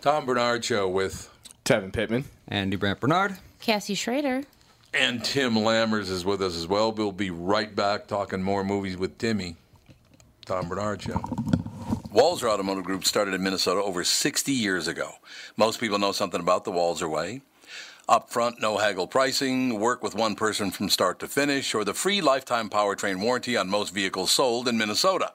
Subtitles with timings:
[0.00, 1.28] Tom Barnard Show with
[1.62, 2.24] Tevin Pittman.
[2.48, 3.36] Andy Brant Barnard.
[3.60, 4.44] Cassie Schrader.
[4.94, 6.90] And Tim Lammers is with us as well.
[6.90, 9.56] We'll be right back talking more movies with Timmy.
[10.46, 11.18] Tom Barnard Show.
[12.14, 15.12] Walser Automotive Group started in Minnesota over 60 years ago.
[15.58, 17.42] Most people know something about the Walser Way.
[18.08, 22.22] Upfront, no haggle pricing, work with one person from start to finish, or the free
[22.22, 25.34] lifetime powertrain warranty on most vehicles sold in Minnesota.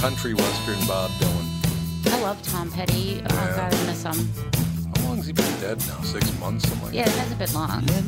[0.00, 2.12] Country western Bob Dylan.
[2.12, 3.20] I love Tom Petty.
[3.22, 4.14] Oh God, I miss him.
[4.96, 6.00] How long has he been dead now?
[6.00, 7.84] Six months, something like Yeah, it has bit long.
[7.84, 8.04] that.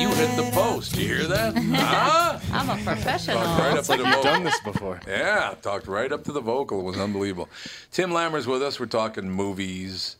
[0.00, 0.96] You hit the post.
[0.96, 1.56] You hear that?
[1.56, 2.38] huh?
[2.52, 3.42] I'm a professional.
[3.42, 4.22] Talked right up to the vocal.
[4.22, 5.00] done this before.
[5.08, 6.80] Yeah, talked right up to the vocal.
[6.80, 7.48] It was unbelievable.
[7.90, 8.78] Tim Lammer's with us.
[8.78, 10.16] We're talking movies.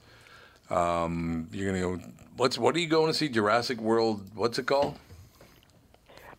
[0.69, 2.05] Um, you're gonna go.
[2.37, 3.29] What's what are you going to see?
[3.29, 4.21] Jurassic World.
[4.35, 4.99] What's it called?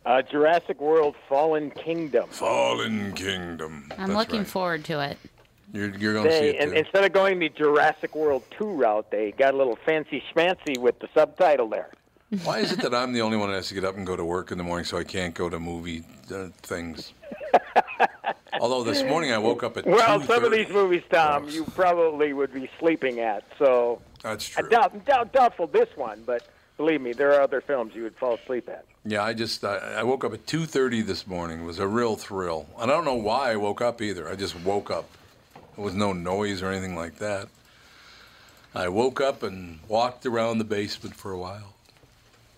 [0.05, 2.29] Uh, Jurassic World: Fallen Kingdom.
[2.29, 3.85] Fallen Kingdom.
[3.97, 4.47] I'm That's looking right.
[4.47, 5.17] forward to it.
[5.73, 6.77] You're, you're going to see They, it and too.
[6.77, 10.99] instead of going the Jurassic World 2 route, they got a little fancy schmancy with
[10.99, 11.89] the subtitle there.
[12.43, 14.15] Why is it that I'm the only one that has to get up and go
[14.15, 16.03] to work in the morning, so I can't go to movie
[16.33, 17.13] uh, things?
[18.61, 22.31] Although this morning I woke up at Well, some of these movies, Tom, you probably
[22.31, 23.43] would be sleeping at.
[23.59, 24.69] So That's I true.
[24.69, 28.35] doubt, doubt, doubtful this one, but believe me, there are other films you would fall
[28.35, 28.85] asleep at.
[29.05, 31.61] Yeah, I just I, I woke up at 2:30 this morning.
[31.61, 32.67] It was a real thrill.
[32.79, 34.27] And I don't know why I woke up either.
[34.27, 35.09] I just woke up.
[35.75, 37.49] There was no noise or anything like that.
[38.73, 41.73] I woke up and walked around the basement for a while.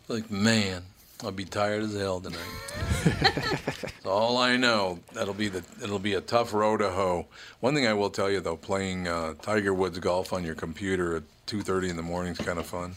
[0.07, 0.83] Like, man,
[1.23, 3.93] I'll be tired as hell tonight.
[4.05, 4.99] All I know.
[5.13, 5.63] That'll be the.
[5.83, 7.25] It'll be a tough row to hoe.
[7.59, 11.17] One thing I will tell you though, playing uh, Tiger Woods golf on your computer
[11.17, 12.95] at 2:30 in the morning is kind of fun.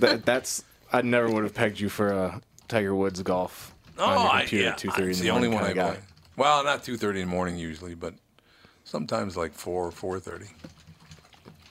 [0.00, 4.18] That, that's I never would have pegged you for a Tiger Woods golf on your
[4.18, 5.84] oh, I- computer yeah, at two thirty in it's the, the only one I kinda
[5.92, 5.98] play.
[6.36, 8.14] Well, not 2:30 in the morning usually, but
[8.84, 9.90] sometimes like 4 or
[10.20, 10.48] 4:30.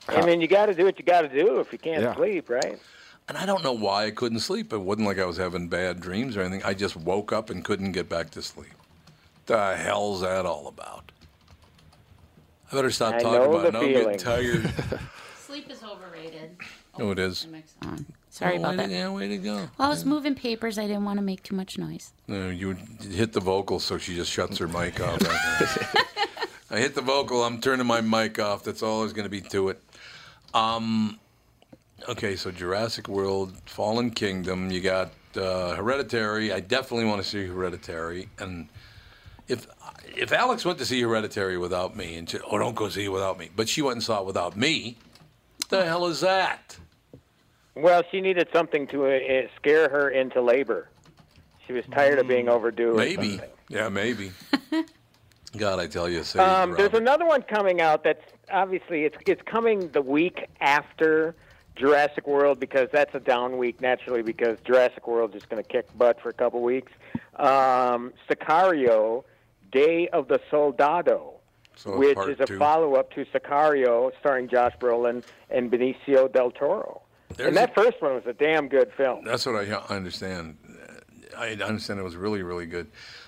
[0.09, 2.15] I mean, you got to do what you got to do if you can't Yeah.
[2.15, 2.77] sleep, right?
[3.29, 4.71] And I don't know why I couldn't sleep.
[4.71, 6.63] It wasn't like I was having bad dreams or anything.
[6.63, 8.71] I just woke up and couldn't get back to sleep.
[9.47, 11.11] The hell's that all about?
[12.71, 13.71] I better stop I talking know about it.
[13.73, 14.17] the I'm getting feeling.
[14.17, 14.73] tired.
[15.45, 16.57] Sleep is overrated.
[16.99, 17.43] No, it is.
[17.45, 18.05] The mic's on.
[18.29, 18.87] Sorry Oh, about way that.
[18.89, 19.55] To, yeah, way to go.
[19.55, 20.77] Well, I was moving papers.
[20.77, 22.13] I didn't want to make too much noise.
[22.27, 22.75] No, you
[23.11, 25.19] hit the vocal, so she just shuts her mic off.
[26.69, 27.43] I hit the vocal.
[27.43, 28.63] I'm turning my mic off.
[28.63, 29.81] That's all there's going to be to it.
[30.53, 31.17] Um,
[32.09, 34.69] okay, so Jurassic World, Fallen Kingdom.
[34.71, 36.51] You got uh, Hereditary.
[36.51, 38.29] I definitely want to see Hereditary.
[38.39, 38.67] And
[39.47, 39.65] if
[40.15, 43.11] if Alex went to see Hereditary without me, and she, oh, don't go see it
[43.11, 44.97] without me, but she went and saw it without me,
[45.59, 46.77] What the hell is that?
[47.81, 50.89] Well, she needed something to uh, scare her into labor.
[51.65, 52.93] She was tired of being overdue.
[52.95, 53.31] Maybe.
[53.31, 53.49] something.
[53.69, 54.31] Yeah, maybe.
[55.57, 59.41] God, I tell you, say Um, there's another one coming out that's obviously it's it's
[59.43, 61.35] coming the week after
[61.75, 65.67] Jurassic World because that's a down week naturally because Jurassic World is just going to
[65.67, 66.91] kick butt for a couple weeks.
[67.35, 69.23] Um, Sicario,
[69.71, 71.35] Day of the Soldado,
[71.75, 77.01] So which is a follow-up to Sicario, starring Josh Brolin and Benicio del Toro.
[77.35, 79.23] There's and that a- first one was a damn good film.
[79.25, 80.57] That's what I I understand.
[81.37, 82.87] I understand it was really, really good.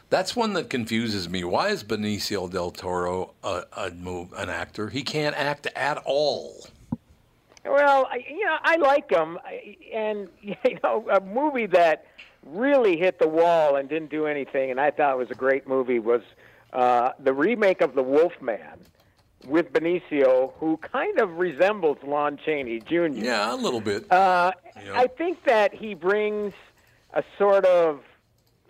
[0.10, 1.44] That's one that confuses me.
[1.44, 4.90] Why is Benicio del Toro a, a move, an actor?
[4.90, 6.66] He can't act at all.
[7.64, 12.06] Well, I, you know, I like him, I- and you know, a movie that
[12.46, 15.68] really hit the wall and didn't do anything, and I thought it was a great
[15.68, 16.22] movie was
[16.74, 18.80] uh, the remake of The Wolfman
[19.48, 23.06] with Benicio, who kind of resembles Lon Chaney Jr.
[23.08, 24.12] Yeah, a little bit.
[24.12, 24.52] Uh,
[24.84, 24.94] Yeah.
[25.00, 26.54] I think that he brings
[27.14, 28.02] a sort of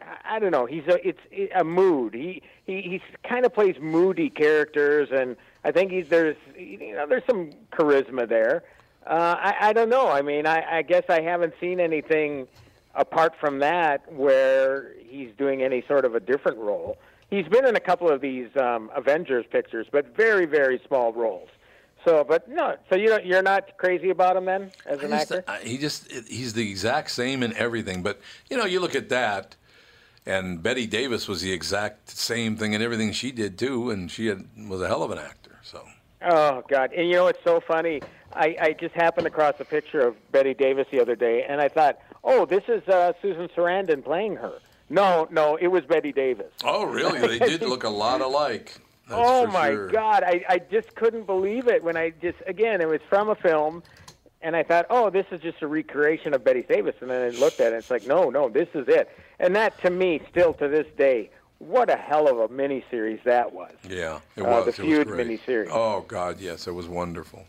[0.01, 0.65] I- I don't know.
[0.65, 1.19] He's a it's
[1.55, 2.13] a mood.
[2.13, 7.05] He he he kind of plays moody characters, and I think he's there's you know
[7.07, 8.63] there's some charisma there.
[9.05, 10.07] Uh, I I don't know.
[10.07, 12.47] I mean, I I guess I haven't seen anything
[12.95, 16.97] apart from that where he's doing any sort of a different role.
[17.29, 21.49] He's been in a couple of these um, Avengers pictures, but very very small roles.
[22.05, 22.77] So, but no.
[22.89, 25.43] So you don't, you're not crazy about him then as an just- actor?
[25.47, 28.01] I- he just he's the exact same in everything.
[28.03, 29.55] But you know, you look at that,
[30.25, 34.27] and Bette Davis was the exact same thing in everything she did too, and she
[34.27, 35.59] had, was a hell of an actor.
[35.61, 35.83] So
[36.21, 36.91] Oh God!
[36.93, 38.01] And you know it's so funny?
[38.33, 41.67] I, I just happened across a picture of Bette Davis the other day, and I
[41.67, 44.53] thought, oh, this is uh, Susan Sarandon playing her.
[44.89, 46.51] No, no, it was Bette Davis.
[46.63, 47.37] oh really?
[47.37, 48.75] They did look a lot alike.
[49.07, 49.87] That's oh my sure.
[49.89, 50.23] God!
[50.23, 53.83] I, I just couldn't believe it when I just again it was from a film,
[54.41, 57.29] and I thought, oh, this is just a recreation of Bette Davis, and then I
[57.37, 59.09] looked at it, and it's like, no, no, this is it.
[59.39, 63.51] And that to me, still to this day, what a hell of a miniseries that
[63.53, 63.71] was.
[63.87, 64.65] Yeah, it Uh, was.
[64.65, 65.27] the it was Feud great.
[65.27, 65.69] miniseries.
[65.71, 67.45] Oh God, yes, it was wonderful.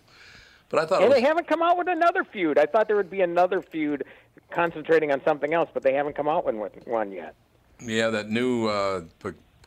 [0.68, 2.56] But I thought it And was, they haven't come out with another feud.
[2.58, 4.04] I thought there would be another feud
[4.50, 6.54] concentrating on something else, but they haven't come out with
[6.86, 7.34] one yet.
[7.82, 9.02] yeah, that new uh,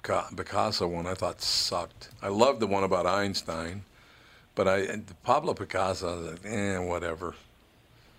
[0.04, 2.10] Picasso one I thought sucked.
[2.22, 3.84] I loved the one about Einstein,
[4.56, 7.36] but I Pablo Picasso, I was like, eh, whatever.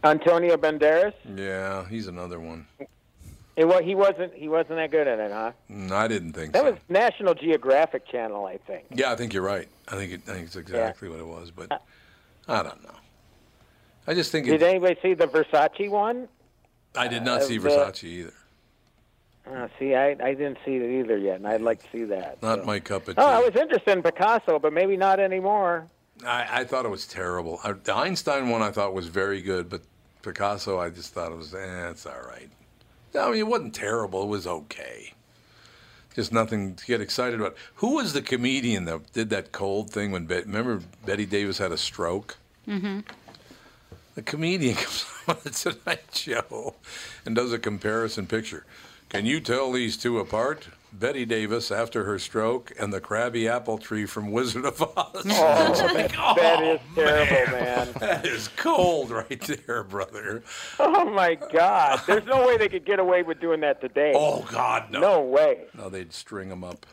[0.02, 2.66] Antonio Banderas, Yeah, he's another one.
[3.56, 5.52] it, wa- he wasn't he wasn't that good at it, huh?
[5.71, 6.62] Mm, I didn't think so.
[6.62, 6.73] That so.
[6.73, 8.85] was National Geographic Channel, I think.
[8.90, 9.68] Yeah, I think you're right.
[9.88, 11.80] I think it, I think it's exactly what it was, but
[12.49, 12.90] I don't know.
[14.06, 16.28] I just think Did anybody see the Versace one?
[16.97, 18.33] I did not uh, see the- Versace either.
[19.47, 22.43] Uh, see, I, I didn't see it either yet, and I'd like to see that.
[22.43, 22.65] Not so.
[22.65, 23.23] my cup of tea.
[23.23, 25.87] Oh, I was interested in Picasso, but maybe not anymore.
[26.27, 27.61] I, I thought it was terrible.
[27.63, 29.83] I, the Einstein one I thought was very good, but
[30.23, 32.49] Picasso I just thought it was, eh, it's all right.
[33.15, 34.23] I mean, it wasn't terrible.
[34.23, 35.13] It was okay.
[36.15, 37.57] Just nothing to get excited about.
[37.77, 41.71] Who was the comedian that did that cold thing when, Bet remember Bette Davis had
[41.71, 42.39] a stroke?
[42.67, 43.01] Mm-hmm.
[44.15, 46.75] The comedian comes on the Tonight Show
[47.25, 48.64] and does a comparison picture.
[49.09, 50.69] Can you tell these two apart?
[50.93, 55.25] Bette Davis after her stroke and the crabby apple tree from Wizard of Oz.
[55.26, 57.88] Oh, that, that is terrible, man.
[57.99, 60.43] That is cold right there, brother.
[60.78, 62.00] Oh my God!
[62.07, 64.12] There's no way they could get away with doing that today.
[64.14, 65.00] Oh God, no.
[65.00, 65.64] no way.
[65.76, 66.87] No, they'd string them up.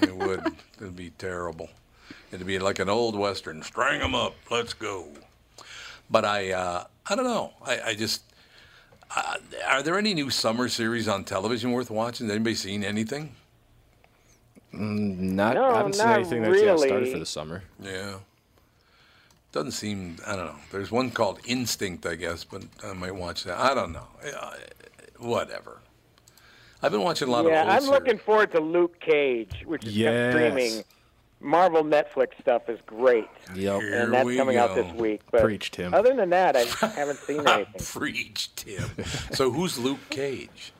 [0.00, 0.40] It would.
[0.78, 1.68] It'd be terrible.
[2.30, 3.62] It'd be like an old western.
[3.62, 4.34] String them up.
[4.50, 5.08] Let's go.
[6.10, 7.52] But I, uh, I don't know.
[7.64, 8.22] I, I just,
[9.14, 9.36] Uh,
[9.68, 12.26] are there any new summer series on television worth watching?
[12.26, 13.34] Has anybody seen anything?
[14.72, 17.12] Not, No, I haven't seen not anything that's yeah, started really.
[17.12, 17.62] for the summer.
[17.82, 18.14] Yeah.
[19.52, 20.16] Doesn't seem.
[20.26, 20.54] I don't know.
[20.70, 23.58] There's one called Instinct, I guess, but I might watch that.
[23.58, 24.06] I don't know.
[24.34, 24.54] Uh,
[25.18, 25.78] whatever.
[26.82, 27.90] I've been watching a lot yeah, of Yeah, I'm series.
[27.90, 30.32] looking forward to Luke Cage, which is Yes.
[30.32, 30.84] streaming.
[31.42, 33.80] Marvel Netflix stuff is great, Yep.
[33.80, 35.20] Here and that's we coming out this week.
[35.30, 35.92] But Preach, Tim.
[35.92, 37.74] Other than that, I haven't seen anything.
[37.84, 38.84] Preach, Tim.
[39.32, 40.72] so who's Luke Cage?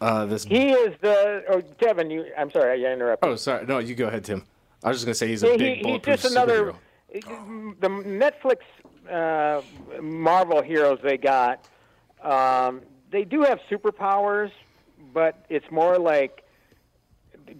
[0.00, 0.44] Uh, this.
[0.44, 1.44] He is the.
[1.48, 2.26] Oh, Devin, you.
[2.36, 3.30] I'm sorry, I interrupted.
[3.30, 3.64] Oh, sorry.
[3.64, 4.44] No, you go ahead, Tim.
[4.84, 6.74] I was just gonna say he's a Yeah, big he, he's just another.
[7.14, 7.80] superhero.
[7.80, 8.58] The Netflix
[9.10, 9.62] uh,
[10.02, 11.66] Marvel heroes they got,
[12.22, 12.80] um,
[13.10, 14.50] they do have superpowers,
[15.14, 16.42] but it's more like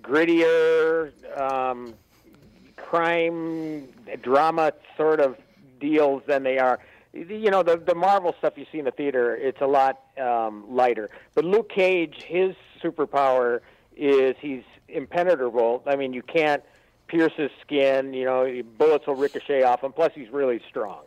[0.00, 1.94] grittier um,
[2.92, 3.88] crime
[4.20, 5.38] drama sort of
[5.80, 6.78] deals than they are.
[7.14, 10.64] You know, the the Marvel stuff you see in the theater, it's a lot um,
[10.68, 11.08] lighter.
[11.34, 13.60] But Luke Cage, his superpower
[13.96, 15.82] is he's impenetrable.
[15.86, 16.62] I mean, you can't
[17.06, 18.12] pierce his skin.
[18.12, 19.92] You know, bullets will ricochet off him.
[19.92, 21.04] Plus, he's really strong.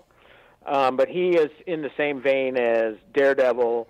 [0.65, 3.87] Um, but he is in the same vein as Daredevil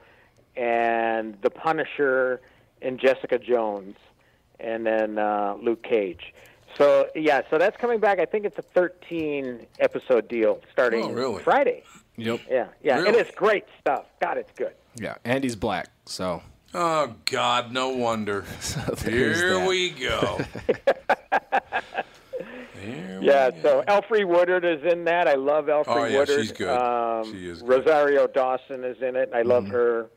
[0.58, 2.42] and the Punisher
[2.82, 3.96] and Jessica Jones,
[4.60, 6.34] and then uh, Luke Cage.
[6.78, 8.20] So yeah, so that's coming back.
[8.20, 11.42] I think it's a 13 episode deal starting Oh, really?
[11.44, 11.84] Friday.
[12.18, 12.42] Yep.
[12.50, 13.20] Yeah, yeah, and Really?
[13.20, 14.06] it's great stuff.
[14.22, 14.74] God, it's good.
[14.96, 16.42] Yeah, and he's black, so
[16.74, 18.42] Oh God, no wonder.
[19.00, 19.02] there's
[19.40, 19.68] Here that.
[19.68, 20.40] we go.
[22.82, 23.62] Here we Yeah, go.
[23.62, 25.28] so Alfre Woodard is in that.
[25.28, 26.40] I love Alfre Oh, yeah, Woodard.
[26.42, 26.70] she's good.
[26.78, 27.82] Um, She is good.
[27.82, 27.88] Mm-hmm.
[27.90, 29.30] Rosario Dawson is in it.
[29.34, 30.10] I love her.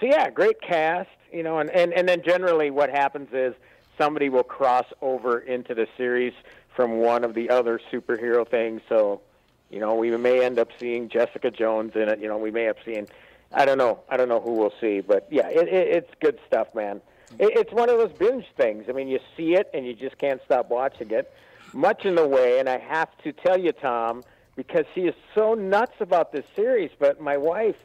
[0.00, 1.08] So yeah, great cast.
[1.32, 3.54] You know, and, and and then generally what happens is
[4.00, 6.32] somebody will cross over into the series
[6.74, 8.80] from one of the other superhero things.
[8.88, 9.20] So,
[9.68, 12.18] you know, we may end up seeing Jessica Jones in it.
[12.18, 13.06] You know, we may have seen.
[13.52, 14.00] I don't know.
[14.08, 17.02] I don't know who we'll see, but yeah, it, it, it's good stuff, man.
[17.38, 18.86] It, it's one of those binge things.
[18.88, 21.32] I mean, you see it and you just can't stop watching it.
[21.72, 24.24] Much in the way, and I have to tell you, Tom,
[24.56, 26.90] because she is so nuts about this series.
[26.98, 27.76] But my wife,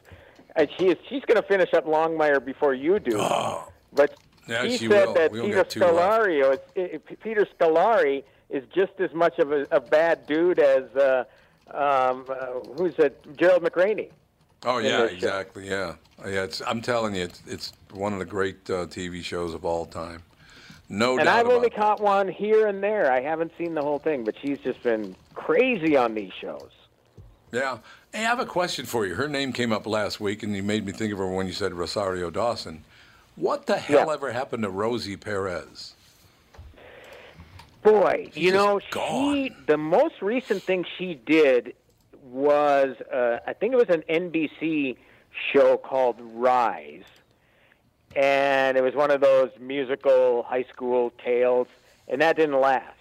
[0.56, 3.16] uh, she is she's going to finish up Longmire before you do.
[3.16, 3.68] But Oh.
[3.92, 5.14] Yeah, she said will.
[5.14, 5.94] that Peter got two left.
[5.94, 10.58] Scalario, is, i i- Peter Scolari is just as much of a, a bad dude
[10.58, 11.24] as uh,
[11.72, 14.10] um, uh, who's it, Gerald McRaney.
[14.64, 15.14] Oh yeah, this show.
[15.14, 15.68] exactly.
[15.68, 16.44] Yeah, yeah.
[16.44, 19.86] It's, I'm telling you, it's, it's one of the great uh, TV shows of all
[19.86, 20.22] time.
[20.88, 21.74] No and I've only it.
[21.74, 23.10] caught one here and there.
[23.10, 26.70] I haven't seen the whole thing, but she's just been crazy on these shows.
[27.52, 27.78] Yeah.
[28.12, 29.14] Hey, I have a question for you.
[29.16, 31.52] Her name came up last week, and you made me think of her when you
[31.52, 32.84] said Rosario Dawson.
[33.36, 34.12] What the hell Yeah.
[34.14, 35.94] ever happened to Rosie Perez?
[37.82, 39.34] Boy, She's you know, gone.
[39.34, 41.74] she the most recent thing she did
[42.24, 44.96] was uh, I think it was an NBC
[45.52, 47.04] show called Rise,
[48.16, 51.68] and it was one of those musical high school tales,
[52.08, 52.95] and that didn't last.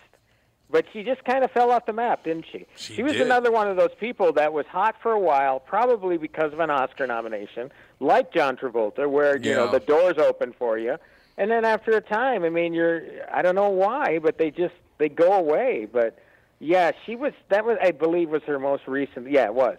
[0.75, 2.65] But she just kind of fell off the map, didn't she?
[2.75, 3.21] She was did.
[3.21, 6.69] another one of those people that was hot for a while, probably because of an
[6.69, 10.97] Oscar nomination, like John Travolta, where you know the doors open for you,
[11.37, 14.73] and then after a time, I mean, you're I don't know why, but they just
[14.97, 15.87] they go away.
[15.89, 16.19] But
[16.59, 19.31] yeah, she was that was I believe was her most recent.
[19.31, 19.77] Yeah, it was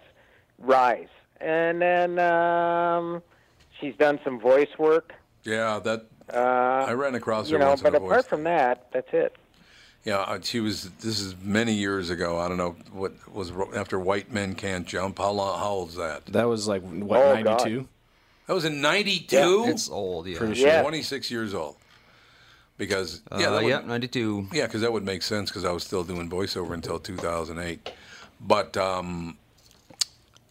[0.58, 1.08] Rise,
[1.42, 3.22] and then um,
[3.78, 5.12] she's done some voice work.
[5.44, 8.10] Yeah, that Uh, I ran across her you know, but in a voice.
[8.10, 9.36] apart from that, that's it.
[10.06, 10.88] Yeah, uh, she was.
[11.00, 12.38] This is many years ago.
[12.38, 15.18] I don't know what was after White Men Can't Jump.
[15.18, 15.58] How long?
[15.58, 16.25] How old's that?
[16.26, 17.58] that was like what Oh, ninety God.
[17.58, 17.88] two.
[18.46, 19.64] That was in '92.
[19.66, 20.38] It's old, yeah.
[20.38, 20.68] Pretty sure.
[20.68, 20.80] Yeah.
[20.82, 21.75] 26 years old.
[22.78, 24.48] Because Uh, yeah, that would, yeah, 92.
[24.52, 27.90] yeah, because that would make sense because I was still doing voiceover until 2008.
[28.40, 29.36] But um,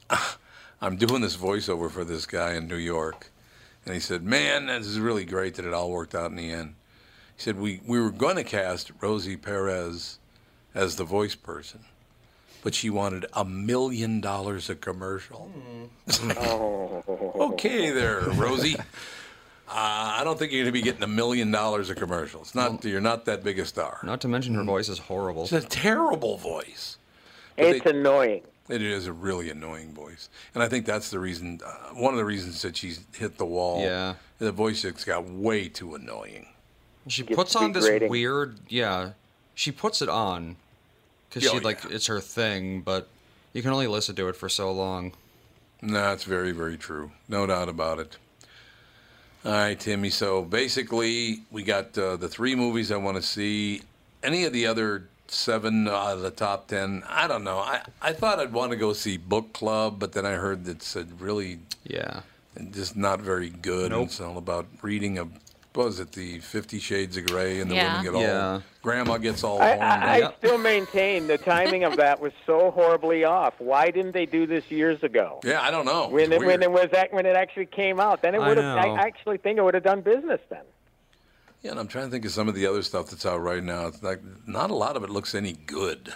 [0.82, 3.32] I'm doing this voiceover for this guy in New York,
[3.86, 6.52] and he said, "Man, this is really great that it all worked out in the
[6.52, 6.76] end."
[7.36, 10.20] He said, "We we were going to cast Rosie Perez
[10.74, 11.82] as the voice person,
[12.64, 15.52] but she wanted a million dollars a commercial."
[16.38, 17.04] Oh,
[17.36, 18.76] Okay, there, Rosie.
[19.68, 22.42] Uh, I don't think you're going to be getting a million dollars a commercial.
[22.42, 22.84] It's not.
[22.86, 24.00] You're not that big a star.
[24.04, 25.44] Not to mention her voice is horrible.
[25.44, 26.98] It's a terrible voice.
[27.58, 28.44] But it's they- annoying.
[28.68, 31.60] It is a really annoying voice, and I think that's the reason.
[31.64, 33.82] Uh, one of the reasons that she's hit the wall.
[33.82, 34.16] Yeah.
[34.40, 36.48] The voice just got way too annoying.
[37.08, 39.12] She puts on this weird, yeah.
[39.54, 40.56] She puts it on
[41.30, 41.92] because Oh, she like yeah.
[41.96, 43.08] it's her thing, but
[43.54, 45.14] you can only listen to it for so long.
[45.82, 47.12] No, that's very, very true.
[47.28, 48.18] No doubt about it.
[49.46, 50.10] All right, Timmy.
[50.10, 53.82] So basically, we got uh, the three movies I want to see.
[54.24, 57.04] Any of the other seven out of the top ten?
[57.08, 57.60] I don't know.
[57.60, 60.82] I, I thought I'd want to go see Book Club, but then I heard that
[60.82, 62.22] said really Yeah.
[62.72, 63.92] just not very good.
[63.92, 64.08] Nope.
[64.08, 65.28] It's all about reading a.
[65.76, 66.14] What was it?
[66.14, 68.02] The Fifty Shades of Grey, and the Yeah.
[68.02, 68.64] women get all.
[68.82, 70.38] Grandma gets all I, horned I, I up.
[70.38, 73.56] still maintain the timing of that was so horribly off.
[73.58, 75.40] Why didn't they do this years ago?
[75.44, 76.08] Yeah, I don't know.
[76.08, 78.58] When it, when it was act- when it actually came out, then it I would
[78.58, 78.78] have.
[78.78, 78.98] I know.
[78.98, 80.62] actually think it would have done business then.
[81.62, 83.64] Yeah, and I'm trying to think of some of the other stuff that's out right
[83.64, 83.88] now.
[83.88, 86.14] It's like not a lot of it looks any good.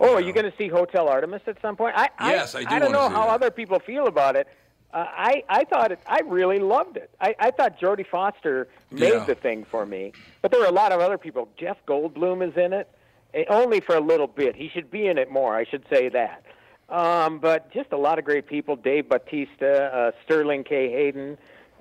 [0.00, 1.94] Oh, are you going to see Hotel Artemis at some point?
[1.96, 3.32] I, Yes, I do I don't know see how that.
[3.34, 4.48] other people feel about it.
[4.92, 6.00] Uh, I I thought it.
[6.06, 7.10] I really loved it.
[7.20, 9.24] I, I thought Jodie Foster made Yeah.
[9.24, 10.12] the thing for me.
[10.42, 11.48] But there were a lot of other people.
[11.56, 12.88] Jeff Goldblum is in it,
[13.34, 14.56] eh, only for a little bit.
[14.56, 15.54] He should be in it more.
[15.56, 16.44] I should say that.
[16.88, 18.74] Um, but just a lot of great people.
[18.74, 20.90] Dave Bautista, uh, Sterling K.
[20.90, 21.38] Hayden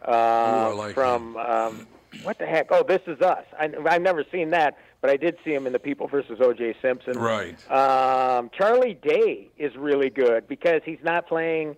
[0.08, 1.88] uh, like from um,
[2.24, 2.68] what the heck?
[2.72, 3.44] Oh, This Is Us.
[3.60, 6.76] I, I've never seen that, but I did see him in The People versus O.J.
[6.82, 7.18] Simpson.
[7.18, 7.58] Right.
[7.72, 11.76] Um, Charlie Day is really good because he's not playing.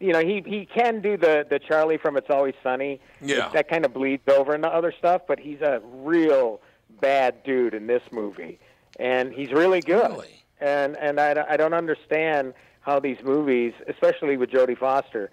[0.00, 3.00] You know, he he can do the the Charlie from It's Always Sunny.
[3.20, 3.50] Yeah.
[3.52, 6.60] that kind of bleeds over into other stuff, but he's a real
[7.00, 8.58] bad dude in this movie,
[8.98, 10.10] and he's really good.
[10.10, 10.42] Really?
[10.60, 15.30] And and I, don't- I don't understand how these movies, especially with Jodie Foster,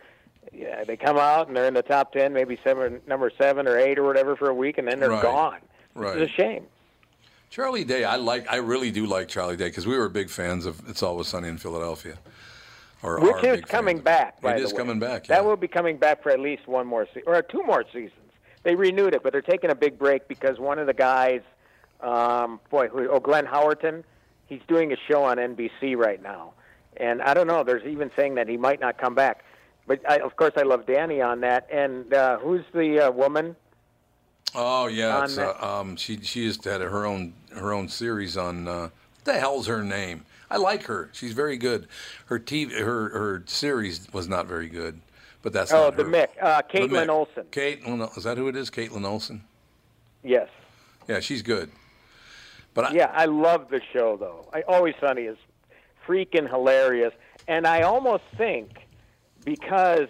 [0.53, 3.77] yeah, they come out and they're in the top ten, maybe seven, number seven or
[3.77, 5.21] eight or whatever for a week, and then they're Right.
[5.23, 5.59] gone.
[5.95, 6.17] Right.
[6.17, 6.65] It's a shame.
[7.49, 8.45] Charlie Day, I like.
[8.51, 11.47] I really do like Charlie Day because we were big fans of It's Always Sunny
[11.47, 12.17] in Philadelphia.
[13.03, 14.41] Or Which is coming back.
[14.41, 14.77] By It is way.
[14.79, 15.27] coming back.
[15.27, 15.35] Yeah.
[15.35, 18.11] That will be coming back for at least one more se- or two more seasons.
[18.63, 21.41] They renewed it, but they're taking a big break because one of the guys,
[22.01, 24.03] um, boy, who, oh, Glenn Howerton,
[24.47, 26.53] he's doing a show on NBC right now,
[26.97, 27.63] and I don't know.
[27.63, 29.43] There's even saying that he might not come back.
[29.85, 31.67] But I, of course, I love Danny on that.
[31.71, 33.55] And uh, who's the uh, woman?
[34.53, 38.67] Oh yeah, it's, uh, um, she she just had her own her own series on.
[38.67, 40.25] Uh, what the hell's her name?
[40.49, 41.09] I like her.
[41.13, 41.87] She's very good.
[42.27, 45.01] Her TV her her series was not very good,
[45.41, 46.09] but that's Oh, the her.
[46.09, 47.09] Mick, uh, The Kaitlin Mick.
[47.09, 47.43] Olson.
[47.51, 48.69] Kaitlin, is that who it is?
[48.69, 49.43] Kaitlin Olson.
[50.23, 50.49] Yes.
[51.07, 51.69] Yeah, she's good.
[52.73, 54.47] But I, Yeah, I love the show though.
[54.53, 55.37] I Always Sunny is
[56.07, 57.13] freaking hilarious,
[57.47, 58.71] and I almost think
[59.43, 60.07] because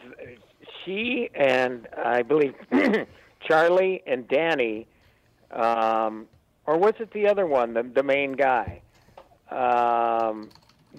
[0.84, 2.54] she and I believe
[3.42, 4.88] Charlie and Danny,
[5.52, 6.28] um,
[6.66, 8.82] or was it the other one, the the main guy?
[9.52, 10.50] Um,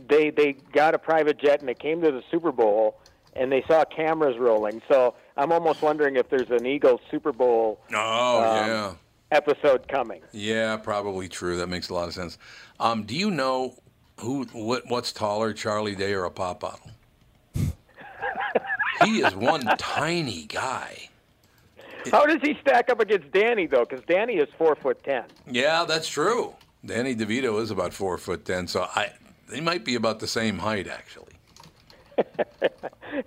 [0.08, 2.98] they they got a private jet and they came to the Super Bowl
[3.34, 4.80] and they saw cameras rolling.
[4.90, 8.92] So I'm almost wondering if there's an Eagles Super Bowl oh Um, yeah.
[9.32, 10.22] episode coming.
[10.32, 11.56] Yeah, probably true.
[11.58, 12.38] That makes a lot of sense.
[12.80, 13.74] Um, do you know
[14.20, 16.90] who what, what's taller, Charlie Day or a pop bottle?
[19.04, 21.08] he is one tiny guy.
[22.10, 23.84] How does he stack up against Danny though?
[23.84, 25.24] Because Danny is four foot ten.
[25.50, 26.54] Yeah, that's true.
[26.88, 29.12] Danny DeVito is about four foot ten, so I
[29.48, 31.34] they might be about the same height actually.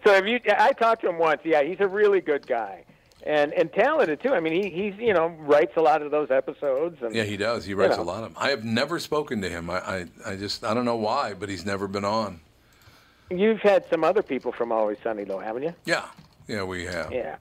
[0.06, 1.42] So if you, I talked to him once.
[1.44, 2.86] Yeah, he's a really good guy,
[3.26, 4.34] and and talented too.
[4.34, 7.02] I mean, he he's you know writes a lot of those episodes.
[7.02, 7.66] And Yeah, he does.
[7.66, 8.04] He writes know.
[8.04, 8.38] a lot of them.
[8.42, 9.70] I have never spoken to him.
[9.70, 12.40] I, I I just I don't know why, but he's never been on.
[13.30, 15.74] You've had some other people from Always Sunny though, haven't you?
[15.86, 16.06] Yeah,
[16.48, 17.12] yeah, we have.
[17.12, 17.38] Yeah.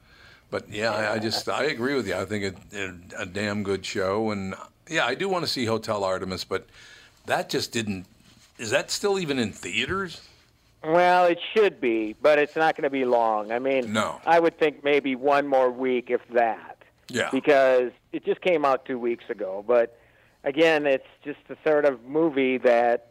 [0.50, 2.16] But yeah, I, I just I agree with you.
[2.16, 4.54] I think it, it, a damn good show, and
[4.90, 6.66] yeah, I do want to see Hotel Artemis, but
[7.26, 8.06] that just didn't.
[8.58, 10.20] Is that still even in theaters?
[10.84, 13.52] Well, it should be, but it's not going to be long.
[13.52, 14.20] I mean, No.
[14.26, 16.78] I would think maybe one more week, if that.
[17.08, 17.28] Yeah.
[17.30, 19.64] Because it just came out two weeks ago.
[19.66, 19.98] But
[20.44, 23.08] again, it's just the sort of movie that,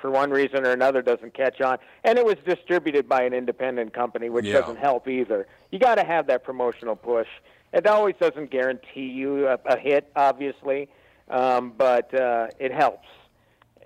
[0.00, 1.78] for one reason or another, doesn't catch on.
[2.04, 4.60] And it was distributed by an independent company, which Yeah.
[4.60, 5.46] doesn't help either.
[5.70, 7.28] You got to have that promotional push.
[7.72, 10.88] It always doesn't guarantee you a, a hit, obviously,
[11.30, 13.06] um, but uh, it helps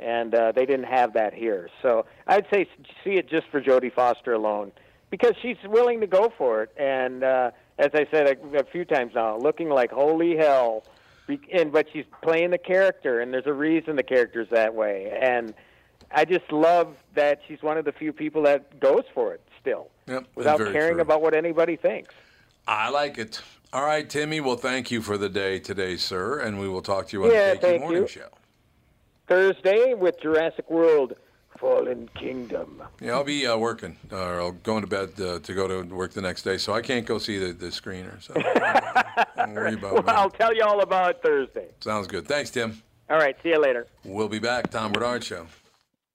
[0.00, 1.68] and uh, they didn't have that here.
[1.82, 2.68] So I'd say
[3.04, 4.72] see it just for Jodie Foster alone,
[5.10, 6.70] because she's willing to go for it.
[6.76, 10.84] And uh, as I said a, a few times now, looking like holy hell,
[11.52, 15.16] and but she's playing the character, and there's a reason the character's that way.
[15.20, 15.54] And
[16.10, 19.88] I just love that she's one of the few people that goes for it still,
[20.06, 21.02] Yep, without caring true.
[21.02, 22.14] about what anybody thinks.
[22.66, 23.40] I like it.
[23.74, 24.40] All right, Timmy.
[24.40, 27.32] Well, thank you for the day today, sir, and we will talk to you on
[27.32, 28.06] Yeah, the KQ thank Morning you.
[28.08, 28.28] Show.
[29.26, 31.14] Thursday with Jurassic World:
[31.58, 32.84] Fallen Kingdom.
[33.00, 35.82] Yeah, I'll be uh, working, uh, or I'll going to bed uh, to go to
[35.92, 38.22] work the next day, so I can't go see the, the screener.
[38.22, 38.34] So
[39.36, 40.12] don't worry about Well, me.
[40.12, 41.66] I'll tell you all about it Thursday.
[41.80, 42.28] Sounds good.
[42.28, 42.80] Thanks, Tim.
[43.10, 43.88] All right, see you later.
[44.04, 44.70] We'll be back.
[44.70, 45.48] Tom Barnard Show.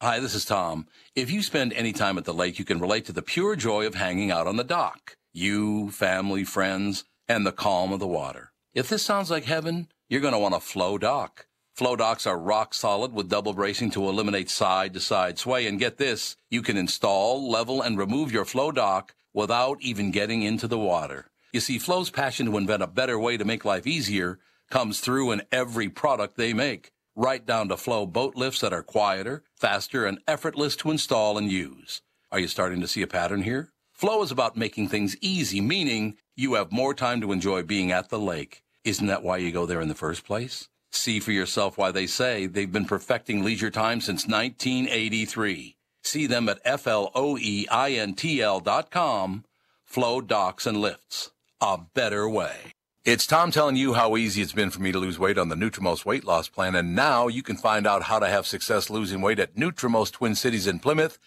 [0.02, 0.88] Hi, this is Tom.
[1.14, 3.86] If you spend any time at the lake, you can relate to the pure joy
[3.86, 5.18] of hanging out on the dock.
[5.34, 8.52] You, family, friends, and the calm of the water.
[8.74, 11.46] If this sounds like heaven, you're going to want a Floe dock.
[11.76, 15.66] Floe docks are rock solid with double bracing to eliminate side to side sway.
[15.66, 20.42] And get this, you can install, level, and remove your Floe dock without even getting
[20.42, 21.28] into the water.
[21.54, 24.40] You see, Floe's passion to invent a better way to make life easier
[24.70, 28.84] comes through in every product they make, right down to Floe boat lifts that are
[28.84, 32.02] quieter, faster, and effortless to install and use.
[32.32, 33.72] Are you starting to see a pattern here?
[34.00, 38.08] Floe is about making things easy, meaning you have more time to enjoy being at
[38.08, 38.64] the lake.
[38.86, 40.70] Isn't that why you go there in the first place?
[40.90, 45.76] See for yourself why they say they've been perfecting leisure time since 1983.
[46.02, 49.44] See them at F-L-O-E-I-N-T-L dot com.
[49.84, 51.32] Floe Docks and Lifts.
[51.60, 52.72] A better way.
[53.04, 55.58] It's Tom telling you how easy it's been for me to lose weight on the
[55.58, 59.20] Nutrimost weight loss plan, and now you can find out how to have success losing
[59.20, 61.20] weight at Nutrimost Twin Cities in Plymouth,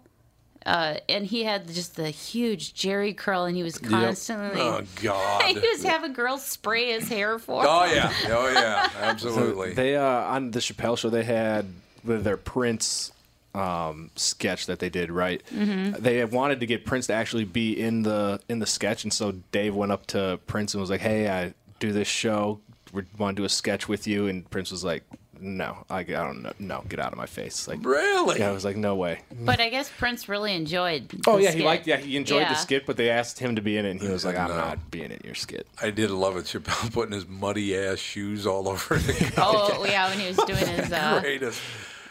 [0.66, 5.44] uh, and he had just the huge Jheri curl, and he was constantly Oh God.
[5.46, 7.64] he was having girls spray his hair for.
[7.66, 7.96] Oh him.
[7.96, 8.14] yeah.
[8.30, 8.90] Oh yeah.
[9.00, 9.74] Absolutely.
[9.74, 11.66] They uh, on the Chappelle show they had
[12.04, 13.12] with their Prince
[13.56, 15.42] um, sketch that they did right.
[15.52, 19.34] They wanted to get Prince to actually be in the in the sketch, and so
[19.52, 22.60] Dave went up to Prince and was like, "Hey, I do this show.
[22.92, 25.04] We want to do a sketch with you." And Prince was like,
[25.44, 26.54] "No, I, I don't know.
[26.60, 28.40] No, get out of my face." Like, really?
[28.40, 31.12] yeah, I was like, "No way." But I guess Prince really enjoyed.
[31.28, 31.86] Oh the yeah, he liked.
[31.86, 32.50] Yeah, he enjoyed Yeah.
[32.50, 34.48] the skit, but they asked him to be in it, and he was like, "I'm
[34.50, 34.56] No.
[34.58, 36.46] not being in your skit." I did love it.
[36.46, 39.34] Chappelle putting his muddy ass shoes all over the couch.
[39.38, 41.60] Oh yeah, when he was doing his uh, Greatest.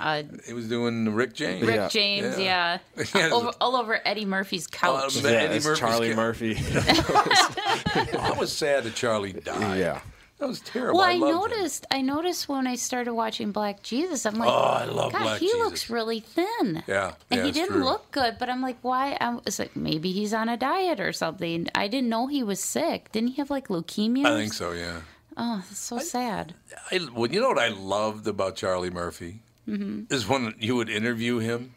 [0.01, 1.62] uh, He was doing Rick James.
[1.66, 1.88] Rick Yeah.
[1.88, 2.79] James, Yeah.
[2.97, 3.31] yeah, Yeah.
[3.33, 5.16] Over, all over Eddie Murphy's couch.
[5.16, 6.16] Um, Yeah, Eddie it's Murphy's Charlie kid.
[6.16, 6.57] Murphy.
[6.59, 9.79] I was sad that Charlie died.
[9.79, 10.01] yeah.
[10.42, 10.98] That was terrible.
[10.98, 11.59] well, I, I, loved him.
[11.59, 11.87] noticed.
[11.92, 14.26] I noticed when I started watching Black Jesus.
[14.26, 15.61] I'm like, Oh, I love God, Black he Jesus.
[15.61, 16.83] looks really thin.
[16.88, 17.85] Yeah, and yeah, he didn't true.
[17.85, 18.37] look good.
[18.40, 19.16] But I'm like, why?
[19.20, 21.68] I was like, maybe he's on a diet or something.
[21.76, 23.12] I didn't know he was sick.
[23.12, 24.26] Didn't he have like leukemia?
[24.26, 24.72] I think so.
[24.72, 25.02] Yeah.
[25.37, 26.55] Oh, that's so sad.
[26.90, 30.12] I, well, you know what I loved about Charlie Murphy Mm-hmm.
[30.12, 31.74] is when you would interview him.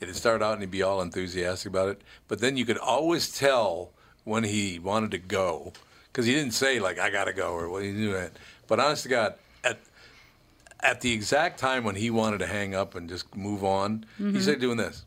[0.00, 3.30] It'd start out and he'd be all enthusiastic about it, but then you could always
[3.32, 3.90] tell
[4.24, 5.72] when he wanted to go
[6.18, 8.32] because he didn't say like "I gotta go" or what he knew that.
[8.66, 9.78] But honest to God, at
[10.80, 14.40] at the exact time when he wanted to hang up and just move on, he
[14.40, 15.04] started doing this.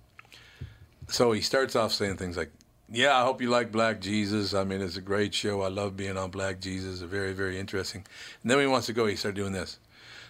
[1.09, 2.49] So he starts off saying things like,
[2.89, 4.53] "Yeah, I hope you like Black Jesus.
[4.53, 5.63] I mean, it's a great show.
[5.63, 7.01] I love being on Black Jesus.
[7.01, 8.05] It's very, very interesting."
[8.41, 9.79] And then when he wants to go, he started doing this.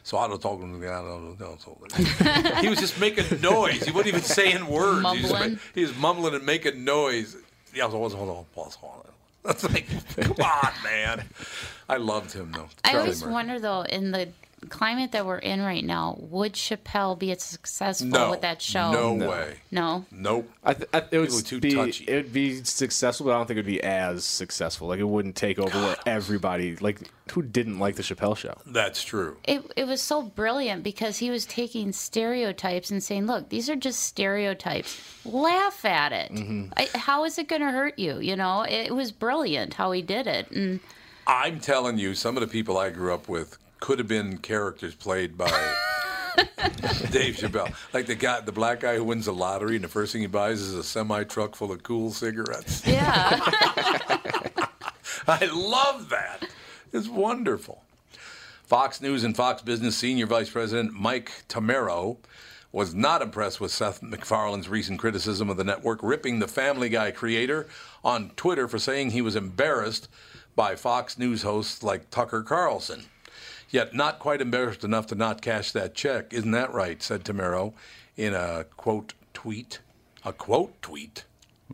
[0.01, 0.81] So I don't talk to him.
[0.81, 1.57] I don't know.
[1.59, 1.77] So
[2.59, 3.83] he was just making noise.
[3.85, 5.07] He wasn't even saying words.
[5.11, 5.59] He, was, Mumbling.
[5.75, 7.37] he was mumbling and making noise.
[7.71, 9.11] Yeah, I was hold on, pause, hold on.
[9.43, 11.25] That's like, come on, man.
[11.89, 12.69] I loved him though.
[12.84, 14.30] I always wonder though, in the
[14.69, 18.91] climate that we're in right now, would Chappelle be as successful No, with that show?
[18.91, 19.30] no, No.
[19.30, 19.56] way.
[19.71, 20.06] No.
[20.12, 20.52] Nope.
[20.63, 22.04] I th- I, it would People are too be touchy.
[22.06, 24.88] it would be successful, but I don't think it would be as successful.
[24.88, 27.00] Like it wouldn't take over where everybody like
[27.32, 28.56] who didn't like the Chappelle show.
[28.65, 29.38] That's true.
[29.45, 33.76] It, it was so brilliant because he was taking stereotypes and saying, look, these are
[33.76, 35.00] just stereotypes.
[35.26, 36.32] Laugh at it.
[36.32, 36.74] Mm-hmm.
[36.78, 38.19] I, how is it going to hurt you?
[38.19, 40.52] You know, it was brilliant how he did it.
[40.52, 40.80] And
[41.26, 44.95] I'm telling you, some of the people I grew up with could have been characters
[44.95, 45.49] played by
[47.11, 47.73] Dave Chappelle.
[47.93, 50.27] Like the guy, the black guy who wins the lottery, and the first thing he
[50.27, 52.87] buys is a semi truck full of cool cigarettes.
[52.87, 53.39] yeah,
[55.27, 56.47] I love that.
[56.93, 57.83] It's wonderful.
[58.63, 62.17] Fox News and Fox Business Senior Vice President Mike Tammero
[62.71, 67.11] was not impressed with Seth MacFarlane's recent criticism of the network, ripping the Family Guy
[67.11, 67.67] creator
[68.03, 70.07] on Twitter for saying he was embarrassed
[70.55, 73.05] by Fox News hosts like Tucker Carlson.
[73.71, 76.34] Yet not quite embarrassed enough to not cash that check.
[76.34, 77.01] Isn't that right?
[77.01, 77.73] said Tammero
[78.17, 79.79] in a quote tweet.
[80.25, 81.23] A quote tweet.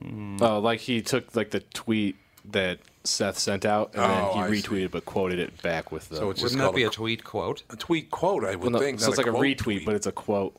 [0.02, 0.38] Hmm.
[0.42, 4.50] Oh, like he took like the tweet that Seth sent out and Oh, then I
[4.50, 4.68] he see.
[4.68, 6.18] retweeted but quoted it back with the.
[6.18, 7.64] So it's Wouldn't that be a, a tweet quote?
[7.72, 9.00] a tweet quote, I would well, no, think.
[9.00, 9.86] so not it's like a retweet, tweet.
[9.86, 10.56] but it's a quote.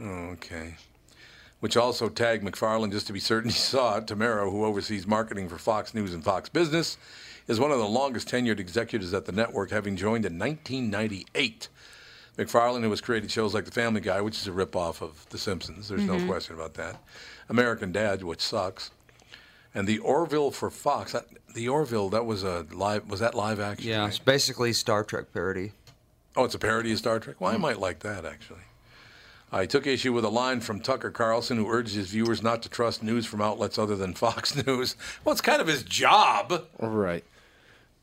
[0.00, 0.76] Okay.
[1.60, 4.06] Which also tagged MacFarlane just to be certain he saw it.
[4.06, 6.96] Tammero, who oversees marketing for Fox News and Fox Business,
[7.46, 11.68] is one of the longest tenured executives at the network, having joined in 1998.
[12.38, 15.38] MacFarlane, who has created shows like The Family Guy, which is a ripoff of The
[15.38, 16.28] Simpsons, there's no mm-hmm.
[16.28, 17.02] question about that,
[17.48, 18.90] American Dad, which sucks,
[19.74, 21.12] and The Orville for Fox.
[21.12, 23.88] That, the Orville, that was a live, was that live action?
[23.88, 25.72] Yeah, it's basically Star Trek parody.
[26.36, 27.40] Oh, it's a parody of Star Trek?
[27.40, 27.62] Well, I mm-hmm.
[27.62, 28.60] might like that, actually.
[29.50, 32.68] I took issue with a line from Tucker Carlson, who urged his viewers not to
[32.68, 34.96] trust news from outlets other than Fox News.
[35.24, 36.66] Well, it's kind of his job.
[36.78, 37.24] Right.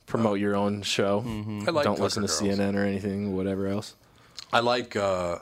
[0.05, 1.23] Promote your own show.
[1.25, 2.47] I like Don't Tucker listen to Carlson.
[2.59, 3.95] CNN or anything, whatever else.
[4.51, 5.39] I like uh,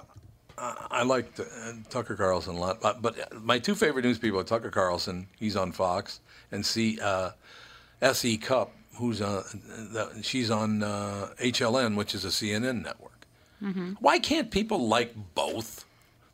[0.58, 1.44] I I like uh,
[1.90, 5.56] Tucker Carlson a lot, but, but my two favorite news people are Tucker Carlson, he's
[5.56, 6.20] on Fox,
[6.52, 7.32] and see uh,
[8.02, 8.38] S.E.
[8.38, 9.44] Cupp, who's on,
[9.94, 13.26] the, she's on uh, HLN, which is a CNN network.
[14.00, 15.86] Why can't people like both?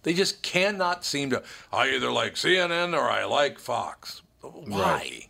[0.03, 1.43] They just cannot seem to.
[1.73, 4.21] I either like CNN or I like Fox.
[4.41, 5.26] Why?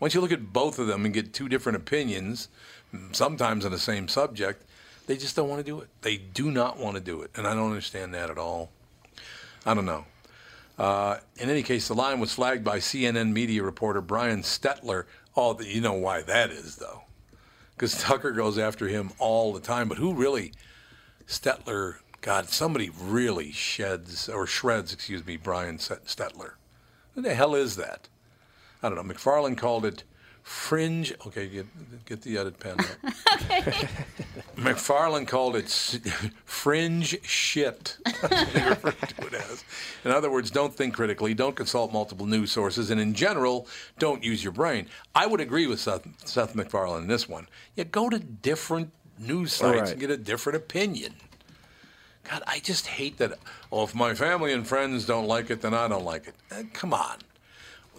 [0.00, 2.48] Once you look at both of them and get two different opinions,
[3.12, 4.64] sometimes on the same subject,
[5.06, 5.88] they just don't want to do it.
[6.00, 8.70] They do not want to do it, and I don't understand that at all.
[9.66, 10.06] I don't know.
[10.78, 15.04] Uh, in any case, the line was flagged by CNN media reporter Brian Stetler.
[15.36, 17.02] Oh, you know why that is, though,
[17.74, 19.88] because Tucker goes after him all the time.
[19.88, 20.52] But who really,
[21.26, 21.96] Stetler?
[22.22, 26.52] God, somebody really sheds or shreds, excuse me, Brian Stetler.
[27.14, 28.08] Who the hell is that?
[28.82, 29.02] I don't know.
[29.02, 30.04] MacFarlane called it
[30.42, 31.12] fringe.
[31.26, 31.66] Okay, get
[32.06, 32.76] get the edit pen.
[32.80, 32.86] Up.
[34.56, 35.68] MacFarlane called it
[36.44, 37.96] fringe shit.
[38.04, 39.64] That's what he referred to it as.
[40.04, 43.66] In other words, don't think critically, don't consult multiple news sources, and in general,
[43.98, 44.86] don't use your brain.
[45.14, 47.46] I would agree with Seth, Seth MacFarlane in this one.
[47.76, 49.90] You go to different news sites Right.
[49.92, 51.14] and get a different opinion.
[52.24, 53.38] God, I just hate that.
[53.72, 56.34] Oh, if my family and friends don't like it, then I don't like it.
[56.50, 57.16] Eh, come on.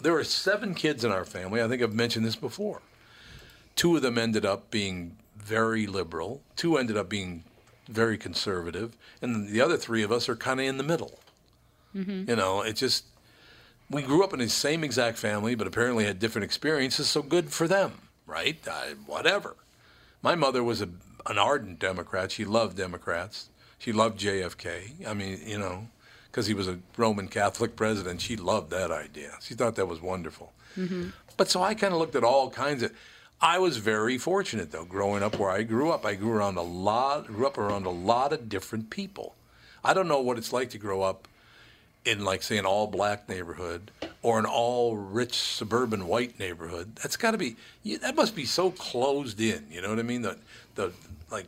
[0.02, 1.62] There were seven kids in our family.
[1.62, 2.82] I think I've mentioned this before.
[3.76, 6.42] Two of them ended up being very liberal.
[6.56, 7.44] Two ended up being
[7.88, 11.20] very conservative, and the other three of us are kind of in the middle.
[11.96, 12.30] Mm-hmm.
[12.30, 13.06] You know, it just
[13.90, 17.10] we grew up in the same exact family, but apparently had different experiences.
[17.10, 17.94] So good for them,
[18.26, 18.58] right?
[18.68, 19.56] I, whatever.
[20.22, 20.90] My mother was a,
[21.26, 22.32] an ardent Democrat.
[22.32, 23.50] She loved Democrats.
[23.78, 25.08] She loved JFK.
[25.08, 25.88] I mean, you know,
[26.32, 28.22] because he was a Roman Catholic president.
[28.22, 29.34] She loved that idea.
[29.42, 30.54] She thought that was wonderful.
[30.78, 31.10] Mm-hmm.
[31.36, 32.94] But so I kind of looked at all kinds of.
[33.42, 36.06] I was very fortunate though, growing up where I grew up.
[36.06, 39.36] I grew around a lot, grew up around a lot of different people.
[39.84, 41.28] I don't know what it's like to grow up
[42.06, 43.92] in, like, say, an all-black neighborhood
[44.22, 46.96] or an all-rich suburban white neighborhood.
[46.98, 47.56] That's got to be.
[48.02, 49.66] That must be so closed in.
[49.72, 50.22] You know what I mean?
[50.22, 50.38] The
[50.76, 50.92] the
[51.32, 51.48] like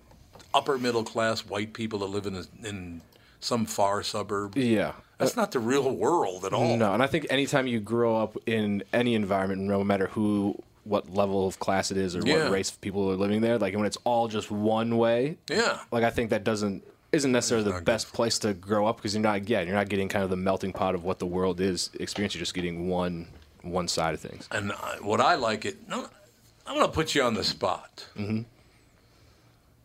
[0.53, 3.01] upper middle class white people that live in in
[3.43, 4.57] some far suburb.
[4.57, 4.93] Yeah.
[5.17, 6.75] That's not the real world at all.
[6.75, 11.13] No, and I think anytime you grow up in any environment, no matter who, what
[11.13, 12.43] level of class it is, or Yeah.
[12.43, 15.79] what race of people are living there, like when it's all just one way, Yeah.
[15.91, 18.97] like I think that doesn't isn't necessarily the not good best place to grow up
[18.97, 21.27] because you're not yeah you're not getting kind of the melting pot of what the
[21.27, 22.33] world is experience.
[22.33, 23.27] You're just getting one
[23.61, 24.47] one side of things.
[24.51, 28.07] And I, what I like it, I'm to put you on the spot.
[28.17, 28.41] Mm-hmm.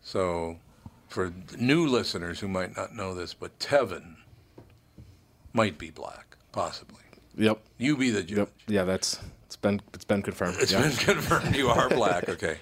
[0.03, 0.57] So,
[1.09, 4.17] for new listeners who might not know this, but Tevin
[5.53, 7.03] might be black, possibly.
[7.37, 7.61] Yep.
[7.79, 8.39] You be the judge.
[8.39, 8.51] Yep.
[8.67, 10.57] Yeah, that's it's been it's been confirmed.
[10.61, 10.83] It's yeah.
[10.83, 12.29] been confirmed you are black.
[12.29, 12.59] Okay.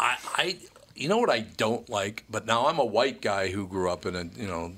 [0.00, 0.56] I, I,
[0.94, 4.06] you know what I don't like, but now I'm a white guy who grew up
[4.06, 4.72] in a, you know,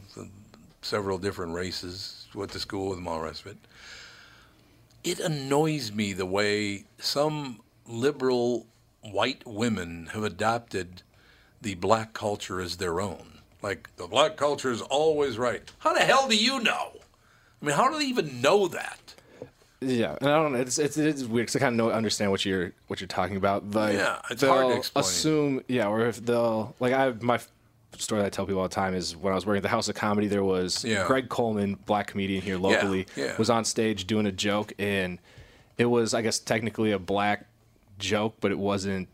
[0.83, 3.59] several different races, went to school with them, all the rest of it.
[5.02, 8.66] It annoys me the way some liberal
[9.02, 11.02] white women have adopted
[11.61, 13.38] the black culture as their own.
[13.62, 15.62] Like the black culture is always right.
[15.81, 16.92] How the hell do you know?
[17.61, 19.14] I mean, how do they even know that?
[19.83, 20.59] Yeah, and I don't know.
[20.61, 23.37] It's it's, it's weird because I kind of know understand what you're what you're talking
[23.37, 23.70] about.
[23.70, 25.05] Like, Yeah, it's hard to explain.
[25.05, 27.38] Assume, yeah, or if they'll like I my
[27.96, 29.68] story that I tell people all the time is when I was working at the
[29.70, 31.07] House of Comedy, there was Yeah.
[31.07, 33.37] Greg Coleman, black comedian here locally, yeah.
[33.37, 35.18] was on stage doing a joke, and
[35.79, 37.46] it was I guess technically a black
[37.99, 39.09] joke, but it wasn't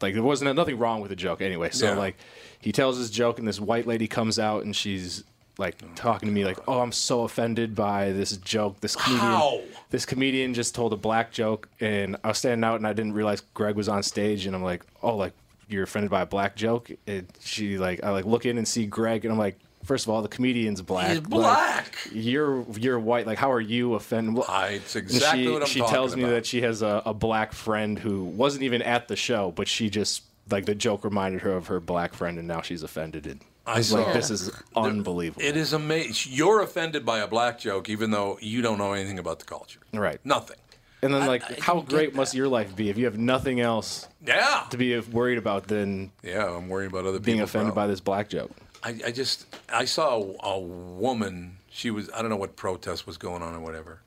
[0.00, 1.70] like there wasn't nothing wrong with the joke anyway.
[1.70, 1.94] So Yeah.
[1.94, 2.16] like
[2.60, 5.24] he tells his joke, and this white lady comes out, and she's
[5.58, 8.80] like talking to me like, "Oh, I'm so offended by this joke.
[8.80, 9.60] This comedian, How?
[9.90, 13.12] this comedian just told a black joke, and I was standing out, and I didn't
[13.12, 15.32] realize Greg was on stage, and I'm like, "Oh, like
[15.68, 18.86] you're offended by a black joke?" And she like, I like look in and see
[18.86, 19.58] Greg, and I'm like.
[19.90, 21.08] First of all, the comedian's black.
[21.08, 21.98] He's Like, black.
[22.12, 23.26] you're you're white.
[23.26, 24.44] Like, how are you offended?
[24.48, 27.52] I, it's exactly she, what I'm she tells me that she has a, a black
[27.52, 31.50] friend who wasn't even at the show, but she just like the joke reminded her
[31.50, 33.26] of her black friend, and now she's offended.
[33.26, 35.42] And I I was like, saw- this is unbelievable.
[35.42, 36.32] It is amazing.
[36.34, 39.80] You're offended by a black joke, even though you don't know anything about the culture.
[39.92, 40.20] right.
[40.24, 40.58] Nothing.
[41.02, 44.06] And then like, I how great must your life be if you have nothing else
[44.24, 44.66] Yeah.
[44.70, 48.28] to be worried about than Yeah, I'm worried about other being offended by this black
[48.28, 48.52] joke?
[48.82, 51.56] I, I just I saw a, a woman.
[51.70, 54.00] She was I don't know what protest was going on or whatever.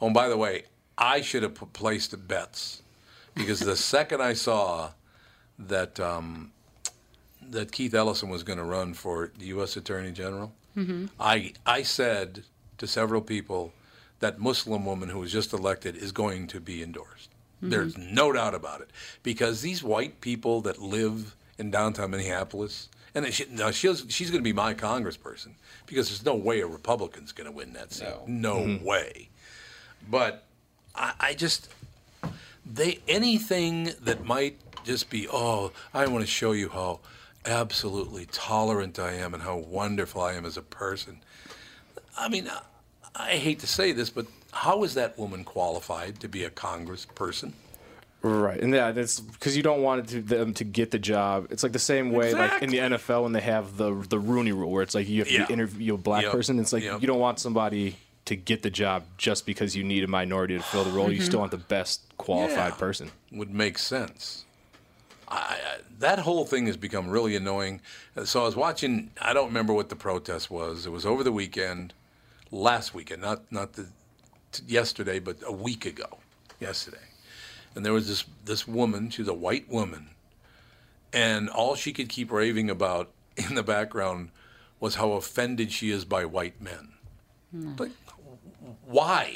[0.00, 0.64] Oh, and by the way,
[0.96, 2.82] I should have placed bets
[3.34, 4.90] because the second I saw
[5.58, 6.52] that um,
[7.42, 9.76] that Keith Ellison was going to run for the U.S.
[9.76, 10.52] Attorney General,
[11.20, 12.44] I I said
[12.78, 13.72] to several people
[14.20, 17.30] that Muslim woman who was just elected is going to be endorsed.
[17.62, 18.90] There's no doubt about it
[19.22, 24.40] because these white people that live in downtown Minneapolis, and she, now she's she's going
[24.40, 25.52] to be my congressperson
[25.86, 28.08] because there's no way a Republican's going to win that seat.
[28.26, 28.84] No, mm-hmm.
[28.84, 29.28] way.
[30.10, 30.44] But
[30.94, 31.70] I, I just
[32.66, 37.00] they anything that might just be oh I want to show you how
[37.46, 41.20] absolutely tolerant I am and how wonderful I am as a person.
[42.16, 42.62] I mean, I,
[43.14, 47.52] I hate to say this, but how is that woman qualified to be a congressperson?
[48.26, 51.48] Right, and yeah, that's because you don't want it to, them to get the job.
[51.50, 54.52] It's like the same way, like in the NFL, when they have the the Rooney
[54.52, 55.46] Rule, where it's like you have to Yeah.
[55.50, 56.32] interview a black Yep.
[56.32, 56.58] person.
[56.58, 57.02] It's like Yep.
[57.02, 60.62] you don't want somebody to get the job just because you need a minority to
[60.62, 61.10] fill the role.
[61.12, 61.26] You mm-hmm.
[61.26, 62.78] still want the best qualified Yeah.
[62.78, 63.10] person.
[63.30, 64.46] Would make sense.
[65.28, 65.58] I, I,
[65.98, 67.82] that whole thing has become really annoying.
[68.24, 69.10] So I was watching.
[69.20, 70.86] I don't remember what the protest was.
[70.86, 71.92] It was over the weekend,
[72.50, 73.88] last weekend, not not the
[74.52, 76.08] t- yesterday, but a week ago,
[76.58, 76.96] yesterday.
[77.74, 79.10] And there was this this woman.
[79.10, 80.10] She's a white woman,
[81.12, 84.30] and all she could keep raving about in the background
[84.80, 86.92] was how offended she is by white men.
[87.50, 87.74] Hmm.
[87.78, 87.92] Like,
[88.84, 89.34] why?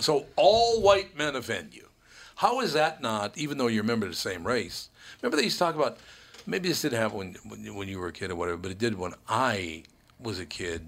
[0.00, 1.88] So all white men offend you.
[2.36, 4.90] How is that not, even though you're a member of the same race?
[5.20, 5.98] Remember they used to talk about,
[6.46, 8.78] maybe this didn't happen when, when, when you were a kid or whatever, but it
[8.78, 9.82] did when I
[10.20, 10.86] was a kid.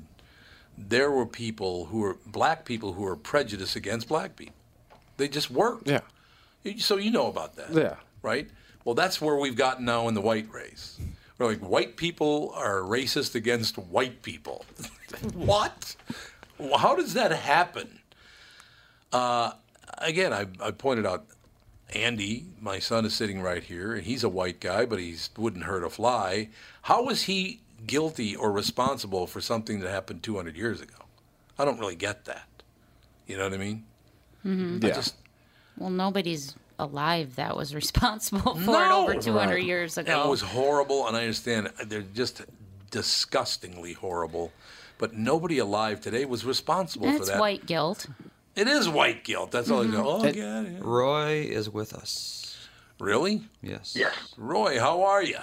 [0.79, 4.55] There were people who were, black people who were prejudiced against black people.
[5.17, 5.83] They just weren't.
[5.87, 6.01] Yeah, You-
[6.79, 7.73] So you know about that.
[7.73, 7.97] Yeah.
[8.23, 8.49] Right?
[8.85, 10.99] Well, that's where we've gotten now in the white race.
[11.39, 14.65] We're like, white people are racist against white people.
[15.35, 15.97] what?
[16.77, 18.01] How does that happen?
[19.13, 19.53] Uh,
[19.99, 21.27] again, I, I pointed out
[21.95, 25.65] Andy, my son, is sitting right here, and he's a white guy, but he wouldn't
[25.65, 26.51] hurt a fly.
[26.83, 30.95] How was he guilty or responsible for something that happened 200 years ago?
[31.59, 32.49] I don't really get that.
[33.27, 33.85] You know what I mean?
[34.83, 34.95] I yeah.
[34.95, 35.17] just,
[35.81, 39.65] Well, nobody's alive that was responsible for it over 200 Right.
[39.65, 40.25] years ago.
[40.27, 42.43] It was horrible, and I understand uh, they're just
[42.93, 44.53] disgustingly horrible.
[44.99, 47.41] But nobody alive today was responsible for That's that.
[47.41, 48.07] white guilt.
[48.55, 49.51] It is white guilt.
[49.51, 50.05] That's all I know.
[50.05, 50.07] Mm-hmm.
[50.07, 50.79] Oh, And- yeah, yeah.
[50.83, 52.69] Roy is with us.
[52.99, 53.45] Really?
[53.63, 53.95] Yes.
[53.97, 54.13] Yes.
[54.37, 55.39] Roy, how are you?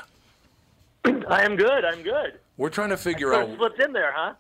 [1.28, 1.84] I am good.
[1.84, 2.38] I'm good.
[2.58, 3.58] We're trying to figure Sort out.
[3.58, 4.34] slipped in there, huh?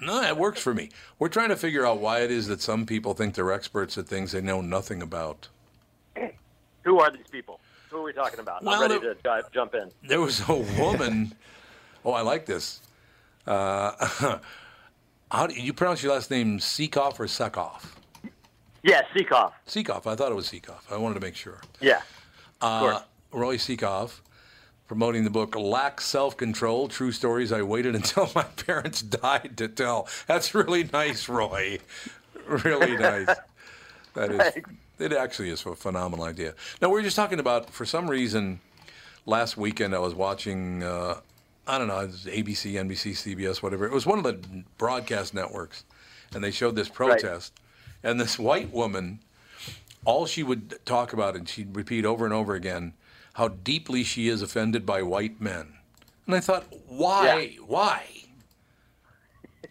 [0.00, 0.90] No, it works for me.
[1.18, 4.06] We're trying to figure out why it is that some people think they're experts at
[4.06, 5.48] things they know nothing about.
[6.84, 7.60] Who are these people?
[7.90, 8.62] Who are we talking about?
[8.62, 9.90] Well, I'm ready the- to di- jump in.
[10.06, 11.34] There was a woman.
[12.04, 12.80] oh, I like this.
[13.46, 14.38] Uh,
[15.30, 16.58] how do you pronounce your last name?
[16.58, 17.92] Seekoff or Sekoff?
[18.82, 19.52] Yeah, Seekoff.
[19.66, 20.06] Seekoff.
[20.06, 20.90] I thought it was Seekoff.
[20.90, 21.60] I wanted to make sure.
[21.80, 22.02] Yeah.
[22.60, 23.00] Uh,
[23.32, 24.20] Roy Sekoff
[24.88, 29.68] promoting the book Lack Self Control True Stories I Waited Until My Parents Died to
[29.68, 30.08] Tell.
[30.26, 31.78] That's really nice, Roy.
[32.46, 33.28] Really nice.
[34.14, 34.64] That is,
[34.98, 36.54] it actually is a phenomenal idea.
[36.80, 38.58] Now, we were just talking about, for some reason,
[39.26, 41.20] last weekend I was watching, uh,
[41.66, 43.84] I don't know, it was ABC, NBC, CBS, whatever.
[43.84, 45.84] It was one of the broadcast networks,
[46.34, 47.52] and they showed this protest.
[48.02, 49.20] And this white woman
[50.04, 52.94] all she would talk about, and she'd repeat over and over again,
[53.38, 55.68] how deeply she is offended by white men.
[56.26, 57.56] And I thought, why?
[57.64, 58.04] Why?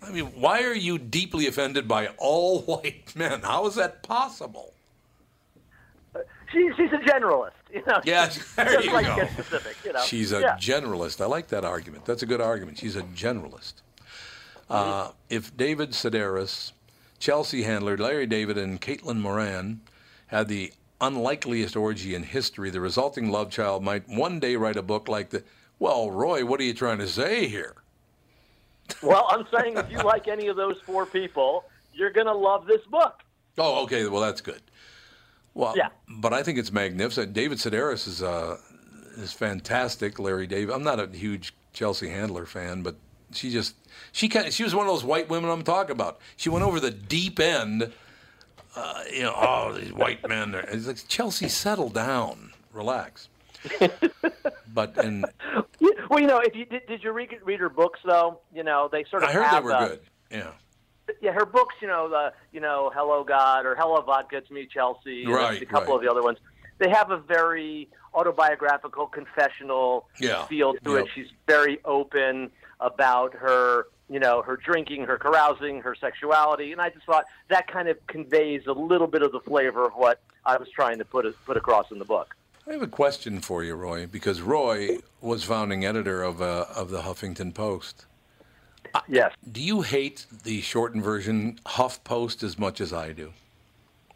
[0.01, 3.41] I mean, why are you deeply offended by all white men?
[3.41, 4.73] How is that possible?
[6.49, 7.51] She, she's a generalist.
[7.69, 7.99] You know.
[8.05, 9.27] Yeah, there you like go.
[9.27, 9.75] specific.
[9.83, 10.01] You know.
[10.01, 10.55] She's a yeah.
[10.55, 11.19] generalist.
[11.19, 12.05] I like that argument.
[12.05, 12.77] That's a good argument.
[12.77, 13.73] She's a generalist.
[14.69, 16.71] Uh, if David Sedaris,
[17.19, 19.81] Chelsea Handler, Larry David, and Caitlin Moran
[20.27, 20.71] had the
[21.01, 25.29] unlikeliest orgy in history, the resulting love child might one day write a book like
[25.29, 25.43] the.
[25.79, 27.75] Well, Roy, what are you trying to say here?
[29.03, 32.65] Well, I'm saying if you like any of those four people, you're going to love
[32.65, 33.21] this book.
[33.57, 34.07] Oh, okay.
[34.07, 34.61] Well, that's good.
[35.53, 35.89] Well, Yeah.
[36.07, 37.33] but I think it's magnificent.
[37.33, 38.57] David Sedaris is uh,
[39.17, 40.19] is fantastic.
[40.19, 40.73] Larry David.
[40.73, 42.95] I'm not a huge Chelsea Handler fan, but
[43.33, 43.75] she just
[44.11, 46.19] she kind she was one of those white women I'm talking about.
[46.37, 47.91] She went over the deep end.
[48.77, 50.53] Uh, you know, oh, these white men.
[50.53, 53.27] Are, it's like Chelsea, settle down, relax.
[54.73, 55.25] but and
[56.09, 58.39] Well, you know, if you did, did you read, read her books though?
[58.53, 59.99] You know, they sort of I heard they were a- good.
[60.31, 60.51] Yeah.
[61.21, 64.67] Yeah, her books, you know, the you know, Hello God or Hello Vodka to Me
[64.71, 65.95] Chelsea, and Right, a couple right.
[65.95, 66.37] of the other ones.
[66.79, 71.05] They have a very autobiographical, confessional Yeah, feel to yep.
[71.05, 71.11] it.
[71.15, 72.51] She's very open
[72.81, 77.67] about her, you know, her drinking, her carousing, her sexuality, and I just thought that
[77.67, 81.05] kind of conveys a little bit of the flavor of what I was trying to
[81.05, 82.35] put put across in the book.
[82.67, 86.89] I have a question for you, Roy, because Roy was founding editor of uh, of
[86.89, 88.05] the Huffington Post.
[89.07, 89.33] Yes.
[89.51, 93.33] Do you hate the shortened version Huff Post as much as I do?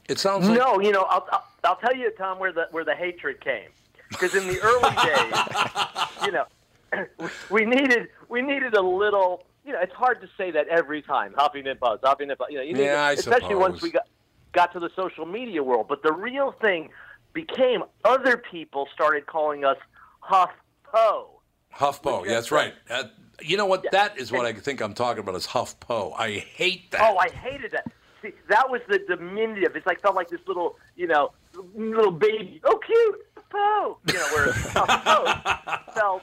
[0.07, 2.83] It sounds like No, you know, I'll, I'll, I'll tell you, Tom, where the where
[2.83, 3.69] the hatred came.
[4.09, 9.45] Because in the early days, you know, we needed we needed a little.
[9.65, 11.33] You know, it's hard to say that every time.
[11.33, 12.51] Huffington Post, Huffington Post.
[12.51, 14.07] You know, you need, I especially once we got
[14.53, 15.87] got to the social media world.
[15.87, 16.89] But the real thing
[17.33, 19.77] became other people started calling us
[20.19, 20.51] Huff
[20.83, 21.41] Po.
[21.73, 22.25] HuffPo.
[22.25, 22.73] Yeah, that's right.
[22.87, 23.85] That, you know what?
[23.91, 26.13] That is what I think I'm talking about is HuffPo.
[26.17, 27.01] I hate that.
[27.01, 27.91] Oh, I hated that.
[28.21, 29.75] See, that was the diminutive.
[29.75, 31.31] It's like felt like this little, you know,
[31.73, 32.61] little baby.
[32.63, 33.97] Oh, cute, Poe.
[34.07, 36.21] You know, where Huff Poe felt,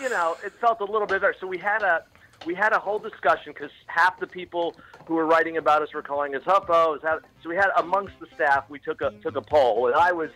[0.00, 1.34] you know, it felt a little bit better.
[1.38, 2.04] So we had a
[2.46, 4.74] we had a whole discussion because half the people
[5.06, 7.00] who were writing about us were calling us HuffPo.
[7.02, 10.30] So we had amongst the staff, we took a took a poll, and I was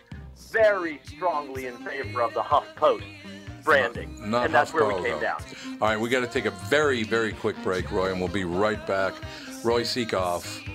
[0.51, 3.05] very strongly in favor of the Huff Post
[3.63, 5.19] branding, Not and that's where we came though.
[5.19, 5.41] down.
[5.81, 8.45] All right, we got to take a very, very quick break, Roy, and we'll be
[8.45, 9.13] right back.
[9.63, 10.65] Roy Sekoff.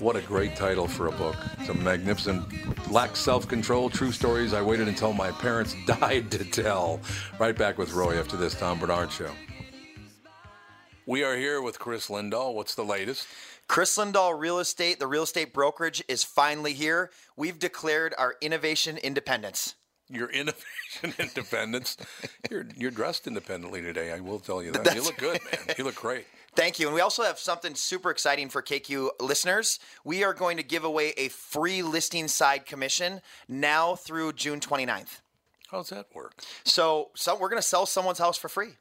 [0.00, 1.36] What a great title for a book.
[1.60, 6.44] It's a magnificent, lack self control, true stories I waited until my parents died to
[6.44, 7.00] tell.
[7.38, 9.30] Right back with Roy after this Tom Barnard Show.
[11.06, 12.54] We are here with Chris Lindahl.
[12.54, 13.26] What's the latest?
[13.68, 17.10] Chris Lindahl Real Estate, the real estate brokerage, is finally here.
[17.36, 19.74] We've declared our innovation independence.
[20.08, 21.98] Your innovation independence.
[22.50, 24.12] You're you're dressed independently today.
[24.12, 24.84] I will tell you that.
[24.84, 25.74] That's you look good, man.
[25.76, 26.26] You look great.
[26.54, 26.86] Thank you.
[26.86, 29.80] And we also have something super exciting for KQ listeners.
[30.04, 35.20] We are going to give away a free listing side commission now through June 29th.
[35.70, 36.34] How's that work?
[36.64, 38.74] So, so we're going to sell someone's house for free.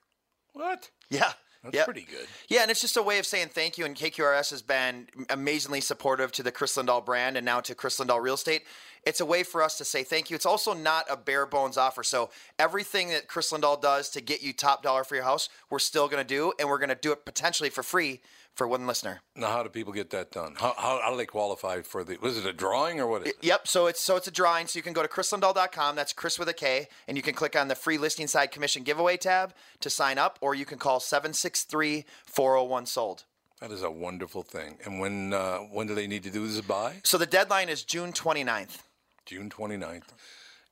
[0.53, 0.91] What?
[1.09, 1.34] Yeah.
[1.64, 1.86] That's Yep.
[1.86, 2.28] pretty good.
[2.49, 3.86] Yeah, and it's just a way of saying thank you.
[3.86, 7.97] And KQRS has been amazingly supportive to the Chris Lindahl brand and now to Chris
[7.99, 8.64] Lindahl Real Estate.
[9.06, 10.36] It's a way for us to say thank you.
[10.36, 12.04] It's also not a bare bones offer.
[12.04, 15.80] So everything that Chris Lindahl does to get you top dollar for your house, we're
[15.80, 18.22] still going to do, and we're going to do it potentially for free
[18.56, 19.22] for one listener.
[19.36, 20.56] Now, how do people get that done?
[20.58, 22.18] How, how, how do they qualify for the?
[22.22, 23.28] Was it a drawing or what?
[23.41, 23.68] Yep.
[23.68, 24.68] So it's so it's a drawing.
[24.68, 25.95] So you can go to chrislindahl.com.
[25.95, 28.84] That's Chris with a K, and you can click on the free listing side commission
[28.84, 33.24] giveaway tab to sign up, or you can call 763 401 sold.
[33.60, 34.78] That is a wonderful thing.
[34.86, 36.97] And when uh, when do they need to do this by?
[37.04, 38.80] So the deadline is June 29th.
[39.26, 40.13] June 29th.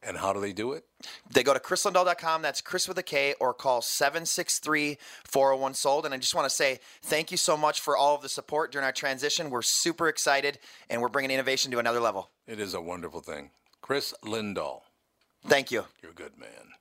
[0.03, 0.83] And how do they do it?
[1.31, 2.41] They go to chrislindahl.com.
[2.41, 6.05] That's Chris with a K, or call 763 401 sold.
[6.05, 8.71] And I just want to say thank you so much for all of the support
[8.71, 9.51] during our transition.
[9.51, 10.57] We're super excited,
[10.89, 12.31] and we're bringing innovation to another level.
[12.47, 13.51] It is a wonderful thing.
[13.81, 14.81] Chris Lindahl.
[15.45, 15.85] Thank you.
[16.01, 16.80] You're a good man.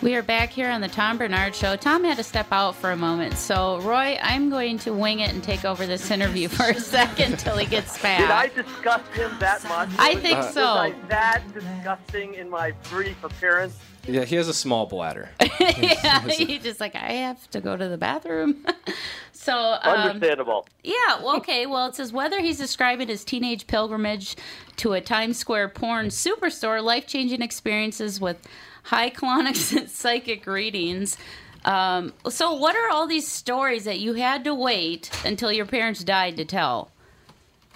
[0.00, 1.74] We are back here on the Tom Barnard Show.
[1.74, 3.34] Tom had to step out for a moment.
[3.36, 7.32] So, Roy, I'm going to wing it and take over this interview for a second
[7.32, 8.20] until he gets back.
[8.20, 9.88] Did I disgust him that much?
[9.98, 10.64] I Was- think was so.
[10.64, 13.76] I that disgusting in my brief appearance?
[14.06, 15.30] Yeah, he has a small bladder.
[15.60, 18.64] yeah, he's just like, I have to go to the bathroom.
[19.32, 20.68] so, um, Understandable.
[20.84, 21.66] Yeah, well, okay.
[21.66, 24.36] Well, it says whether he's describing his teenage pilgrimage
[24.76, 28.46] to a Times Square porn superstore, life changing experiences with
[28.88, 31.16] high colonics and psychic readings.
[31.64, 36.02] Um, so, what are all these stories that you had to wait until your parents
[36.04, 36.90] died to tell?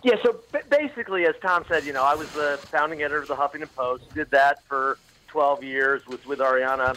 [0.02, 3.36] Yeah, so basically, as Tom said, you know, I was the founding editor of the
[3.36, 4.12] Huffington Post.
[4.14, 4.98] Did that for
[5.28, 6.06] 12 years.
[6.06, 6.96] Was with Arianna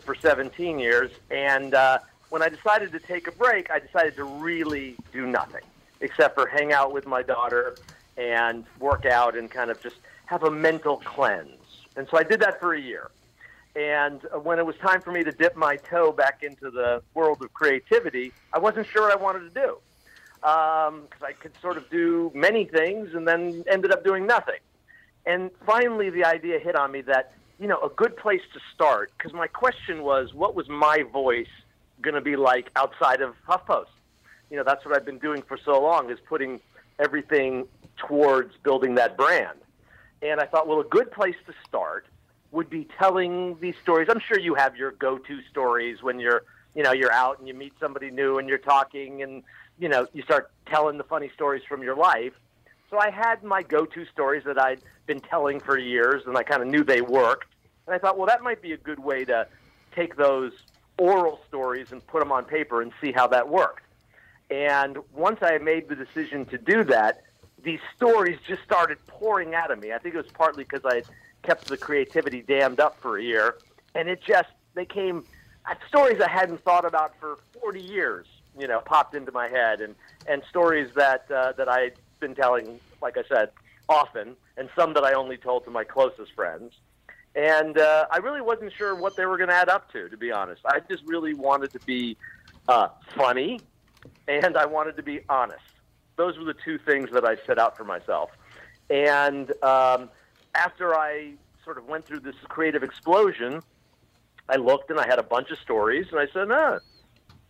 [0.00, 1.10] for 17 years.
[1.30, 1.98] And uh,
[2.30, 5.62] when I decided to take a break, I decided to really do nothing
[6.00, 7.76] except for hang out with my daughter
[8.16, 9.96] and work out and kind of just
[10.26, 11.50] have a mental cleanse.
[11.96, 13.10] And so I did that for a year.
[13.76, 17.42] And when it was time for me to dip my toe back into the world
[17.42, 21.76] of creativity, I wasn't sure what I wanted to do um, because I could sort
[21.76, 24.60] of do many things and then ended up doing nothing.
[25.26, 29.12] And finally, the idea hit on me that, you know, a good place to start,
[29.18, 31.46] because my question was, what was my voice
[32.00, 33.86] going to be like outside of HuffPost?
[34.50, 36.60] You know, that's what I've been doing for so long, is putting
[36.98, 37.66] everything
[37.98, 39.58] towards building that brand.
[40.22, 42.06] And I thought, well, a good place to start
[42.52, 44.08] would be telling these stories.
[44.10, 46.44] I'm sure you have your go-to stories when you're,
[46.74, 49.42] you know, you're out and you meet somebody new and you're talking and,
[49.78, 52.32] you know, you start telling the funny stories from your life.
[52.90, 56.62] So I had my go-to stories that I'd been telling for years and I kind
[56.62, 57.48] of knew they worked.
[57.86, 59.46] And I thought, well, that might be a good way to
[59.94, 60.52] take those
[60.98, 63.82] oral stories and put them on paper and see how that worked.
[64.50, 67.22] And once I made the decision to do that,
[67.62, 69.92] these stories just started pouring out of me.
[69.92, 71.02] I think it was partly because I
[71.46, 73.56] kept the creativity dammed up for a year,
[73.94, 75.24] and it just they came
[75.64, 78.26] uh, stories I hadn't thought about for 40 years.
[78.58, 79.94] You know, popped into my head, and
[80.26, 83.50] and stories that uh, that I'd been telling, like I said,
[83.88, 86.72] often, and some that I only told to my closest friends.
[87.34, 90.16] And uh, I really wasn't sure what they were going to add up to, to
[90.16, 90.62] be honest.
[90.64, 92.16] I just really wanted to be
[92.66, 93.60] uh, funny,
[94.26, 95.60] and I wanted to be honest.
[96.16, 98.30] Those were the two things that I set out for myself.
[98.88, 100.08] And um,
[100.56, 101.34] after I
[101.64, 103.62] sort of went through this creative explosion,
[104.48, 106.78] I looked and I had a bunch of stories, and I said, "Ah,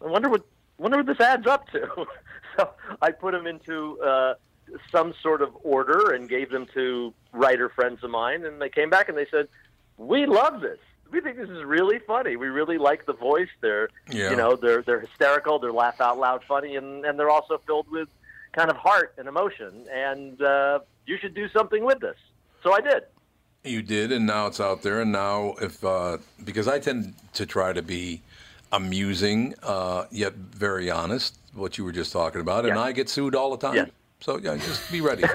[0.02, 0.42] I wonder what
[0.78, 2.06] wonder what this adds up to."
[2.56, 2.70] so
[3.02, 4.34] I put them into uh,
[4.90, 8.90] some sort of order and gave them to writer friends of mine, and they came
[8.90, 9.48] back and they said,
[9.96, 10.78] "We love this.
[11.10, 12.34] We think this is really funny.
[12.36, 13.48] We really like the voice.
[13.60, 14.30] They're Yeah.
[14.30, 15.58] you know they're they're hysterical.
[15.58, 18.08] They're laugh out loud funny, and and they're also filled with
[18.52, 19.86] kind of heart and emotion.
[19.92, 22.16] And uh, you should do something with this."
[22.66, 23.04] So I did.
[23.62, 25.00] You did, and now it's out there.
[25.00, 28.22] And now, if uh, because I tend to try to be
[28.72, 33.36] amusing uh, yet very honest, what you were just talking about, and I get sued
[33.36, 33.76] all the time.
[33.76, 33.84] Yeah.
[34.18, 35.22] So yeah, just be ready.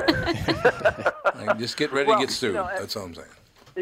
[1.33, 2.53] Like, just get ready Well, to get you sued.
[2.53, 3.27] know, That's all I'm saying.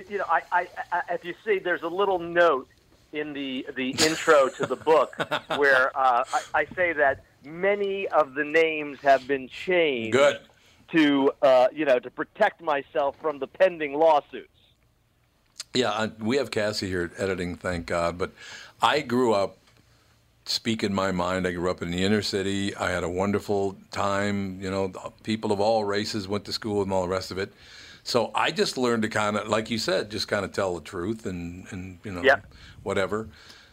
[0.10, 2.70] You know, I, I, I, if you see, there's a little note
[3.12, 5.16] in the the intro to the book
[5.58, 10.39] where uh, I, I say that many of the names have been changed Good.
[10.92, 14.50] To uh, you know to protect myself from the pending lawsuits.
[15.74, 18.18] Yeah, I, we have Cassie here editing, thank God.
[18.18, 18.32] But
[18.82, 19.58] I grew up,
[20.46, 22.76] speaking my mind, I grew up in the inner city.
[22.76, 24.60] I had a wonderful time.
[24.60, 24.92] You know,
[25.24, 27.54] people of all races went to school and all the rest of it.
[28.04, 30.82] So I just learned to kind of, like you said, just kind of tell the
[30.82, 32.38] truth and, and you know, Yeah.
[32.82, 33.28] whatever.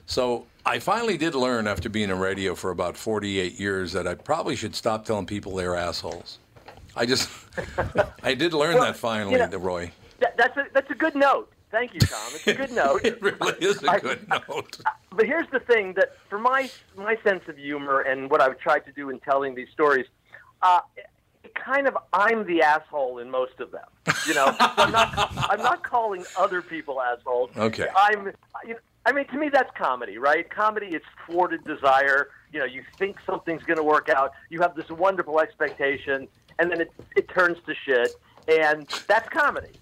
[0.05, 4.14] So I finally did learn after being in radio for about 48 years that I
[4.14, 6.39] probably should stop telling people they're assholes.
[6.97, 7.28] I just,
[8.22, 9.90] I did learn Well, that finally, you know- Roy.
[10.18, 11.53] That, that's a that's a good note.
[11.70, 12.18] Thank you, Tom.
[12.34, 13.05] It's a good note.
[13.05, 14.78] It really is a good note.
[15.11, 18.86] but here's the thing that for my my sense of humor and what I've tried
[18.86, 20.07] to do in telling these stories,
[20.62, 23.84] uh, it kind of I'm the asshole in most of them.
[24.26, 27.51] You know, So I'm not I'm not calling other people assholes.
[27.59, 27.88] Okay.
[27.94, 28.32] I'm.
[28.64, 30.49] You know, I mean, to me, that's comedy, right?
[30.51, 32.30] Comedy is thwarted desire.
[32.53, 34.32] You know, you think something's going to work out.
[34.51, 36.26] You have this wonderful expectation,
[36.59, 38.15] and then it it turns to shit,
[38.49, 39.73] and that's comedy.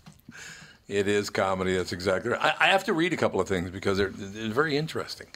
[0.88, 1.76] It is comedy.
[1.76, 2.40] That's exactly right.
[2.40, 5.28] I, I have to read a couple of things because they're, they're very interesting.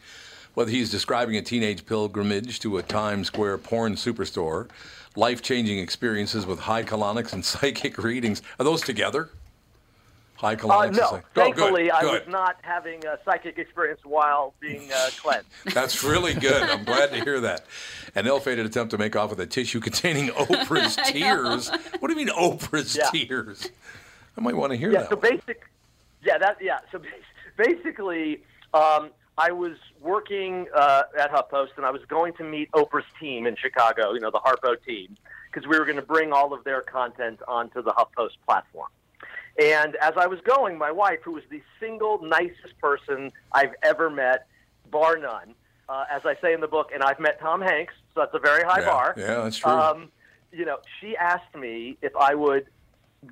[0.55, 4.69] Whether he's describing a teenage pilgrimage to a Times Square porn superstore,
[5.17, 8.43] life changing experiences with high colonics and psychic readings.
[8.59, 9.31] Are those together?
[10.39, 10.87] High Uh, colonics?
[10.89, 15.11] and no, Oh, good, thankfully, I was not having a psychic experience while being uh,
[15.21, 15.49] cleansed.
[15.75, 16.63] That's really good.
[16.63, 17.67] I'm glad to hear that.
[18.15, 21.71] An ill-fated attempt to make off with a tissue containing Oprah's tears.
[21.99, 23.11] What do you mean Oprah's Yeah.
[23.11, 23.69] tears?
[24.37, 25.11] I might want to hear yeah, that.
[25.11, 25.31] so one.
[25.37, 25.69] basic,
[26.23, 26.79] yeah, that yeah.
[26.93, 27.01] So
[27.57, 33.05] basically, um, I was working uh, at HuffPost, and I was going to meet Oprah's
[33.19, 34.13] team in Chicago.
[34.13, 35.17] You know, the Harpo team,
[35.51, 38.89] because we were going to bring all of their content onto the HuffPost platform.
[39.59, 44.09] And as I was going, my wife, who was the single nicest person I've ever
[44.09, 44.47] met,
[44.91, 45.55] bar none,
[45.89, 48.39] uh, as I say in the book, and I've met Tom Hanks, so that's a
[48.39, 49.15] very high Yeah, bar.
[49.17, 49.73] yeah, that's true.
[49.73, 50.09] Um,
[50.53, 52.67] you know, she asked me if I would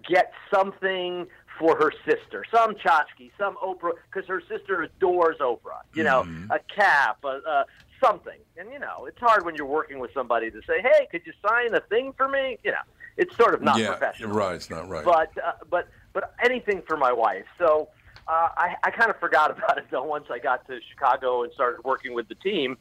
[0.08, 1.26] get something
[1.58, 5.80] for her sister, some tchotchke, some Oprah, because her sister adores Oprah.
[5.94, 6.50] You know, Mm-hmm.
[6.50, 7.64] a cap, a, a,
[8.02, 8.38] something.
[8.58, 11.32] And you know, it's hard when you're working with somebody to say, "Hey, could you
[11.48, 12.84] sign a thing for me?" You know,
[13.16, 14.32] it's sort of not yeah, professional.
[14.32, 14.54] right.
[14.56, 15.04] It's not right.
[15.04, 17.44] But uh, but but anything for my wife.
[17.58, 17.90] So
[18.26, 21.52] uh, I I kind of forgot about it though once I got to Chicago and
[21.52, 22.78] started working with the team.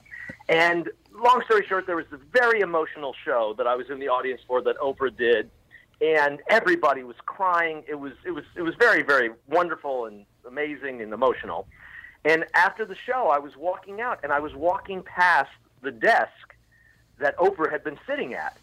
[0.48, 4.08] And long story short, there was this very emotional show that I was in the
[4.08, 5.52] audience for that Oprah did,
[6.00, 7.84] and everybody was crying.
[7.90, 11.68] It was it was it was very very wonderful and amazing and emotional.
[12.24, 16.56] And after the show, I was walking out, and I was walking past the desk
[17.20, 18.58] that Oprah had been sitting at,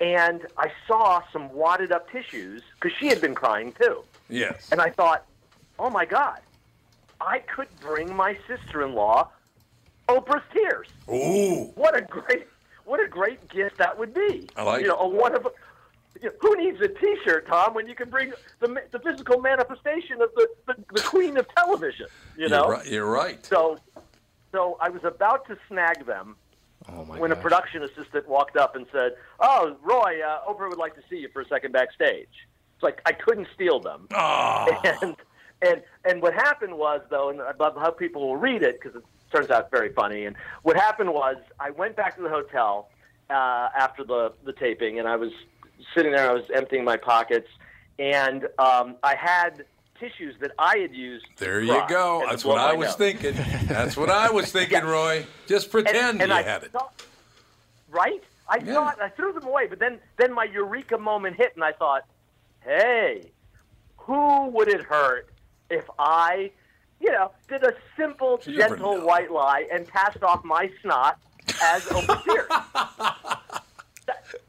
[0.00, 4.02] and I saw some wadded up tissues because she had been crying too.
[4.28, 4.68] yes.
[4.70, 5.24] And I thought,
[5.78, 6.40] oh my God,
[7.20, 9.30] I could bring my sister in law
[10.08, 10.88] Oprah's tears.
[11.08, 11.70] Ooh.
[11.74, 12.46] What a great
[12.84, 14.48] what a great gift that would be.
[14.56, 15.46] I like you know, a one of
[16.20, 20.22] you know, who needs a T-shirt, Tom, when you can bring the, the physical manifestation
[20.22, 22.06] of the, the, the queen of television?
[22.36, 22.86] You know, You're right.
[22.86, 23.46] You're right.
[23.46, 23.78] so
[24.52, 26.36] so I was about to snag them
[26.90, 30.94] Oh when a production assistant walked up and said, "Oh, Roy, uh, Oprah would like
[30.94, 32.28] to see you for a second backstage."
[32.74, 34.08] It's like I couldn't steal them.
[34.14, 34.66] Oh.
[35.02, 35.16] And
[35.60, 38.96] and and what happened was though, and I love how people will read it because
[38.96, 40.24] it turns out very funny.
[40.24, 42.88] And what happened was I went back to the hotel
[43.28, 45.32] uh, after the the taping, and I was
[45.96, 46.30] sitting there.
[46.30, 47.48] I was emptying my pockets,
[47.98, 49.64] and um, I had
[49.98, 51.26] tissues that I had used.
[51.36, 52.24] There you go.
[52.28, 53.34] That's what I was thinking.
[53.66, 55.26] That's what I was thinking, Roy.
[55.46, 56.72] Just pretend and you I had it.
[56.72, 57.02] thought-
[57.90, 58.22] right?
[58.48, 58.74] I Yeah.
[58.74, 62.04] thought I threw them away, but then then my eureka moment hit, and I thought,
[62.60, 63.30] hey,
[63.96, 65.28] who would it hurt
[65.70, 66.50] if I,
[67.00, 71.18] you know, did a simple, You gentle white lie and passed off my snot
[71.62, 73.68] as Oprah tears?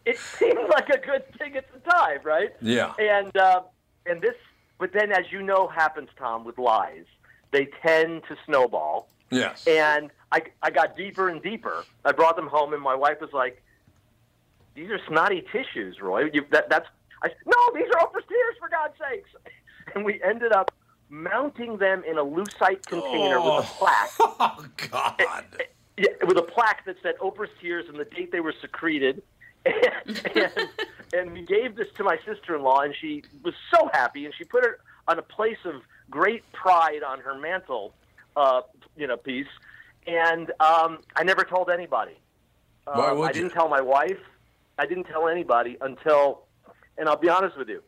[0.06, 2.52] it seemed like a good thing at the time, right?
[2.62, 2.94] Yeah.
[3.00, 3.62] And uh,
[4.06, 4.36] and this,
[4.80, 7.06] but then, as you know, happens, Tom, with lies,
[7.52, 9.10] they tend to snowball.
[9.30, 9.68] Yes.
[9.68, 11.84] And I, I got deeper and deeper.
[12.06, 13.62] I brought them home, and my wife was like,
[14.74, 16.30] "These are snotty tissues, Roy.
[16.34, 16.88] You, that, that's."
[17.22, 19.30] I said, "No, these are Oprah's tears, for God's sakes!"
[19.96, 20.72] And we ended up
[21.10, 23.76] mounting them in a lucite container with a oh.
[23.78, 24.12] plaque.
[24.40, 25.16] Oh God.
[25.20, 25.24] Eh,
[25.60, 25.64] eh,
[25.98, 29.24] yeah, with a plaque that said Oprah's tears and the date they were secreted.
[29.66, 30.22] And,
[31.14, 34.64] and, we gave this to my sister-in-law, and she was so happy, and she put
[34.64, 34.72] it
[35.08, 37.94] on a place of great pride on her mantle,
[38.36, 38.62] uh,
[38.96, 39.48] you know, piece.
[40.08, 42.18] And um, I never told anybody.
[42.86, 44.20] Why Um, would I didn't tell my wife.
[44.78, 46.44] I didn't tell anybody until,
[46.98, 47.84] and I'll be honest with you,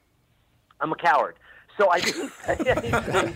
[0.82, 1.36] I'm a coward.
[1.80, 3.36] So I didn't say anything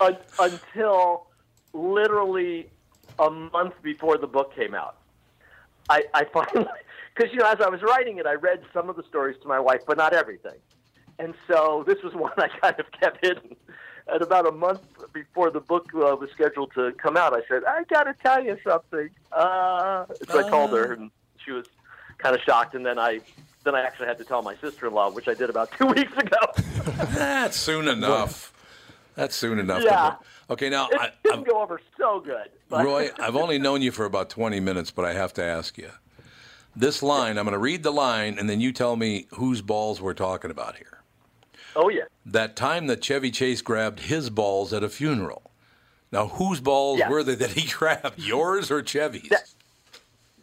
[0.00, 1.26] un- until
[1.72, 2.70] literally
[3.18, 4.96] a month before the book came out.
[5.88, 6.68] I, I finally,
[7.14, 9.48] because you know, as I was writing it, I read some of the stories to
[9.48, 10.58] my wife, but not everything.
[11.18, 13.56] And so this was one I kind of kept hidden.
[14.06, 14.80] And about a month
[15.12, 18.42] before the book uh, was scheduled to come out, I said, "I got to tell
[18.42, 21.10] you something." Uh, so I called her, and
[21.44, 21.66] she was
[22.18, 22.74] kind of shocked.
[22.74, 23.20] And then I,
[23.62, 26.38] then I actually had to tell my sister-in-law, which I did about two weeks ago.
[27.14, 28.52] That's soon enough.
[29.14, 29.82] That's soon enough.
[29.84, 30.16] Yeah.
[30.48, 32.48] Okay, now it I, didn't go over so good.
[32.68, 35.78] But Roy, I've only known you for about 20 minutes, but I have to ask
[35.78, 35.90] you.
[36.76, 40.00] This line, I'm going to read the line, and then you tell me whose balls
[40.00, 41.02] we're talking about here.
[41.76, 45.50] oh yeah, That time that Chevy Chase grabbed his balls at a funeral.
[46.12, 47.10] Now, whose balls Yes.
[47.10, 48.18] were they that he grabbed?
[48.18, 49.30] Yours or Chevy's?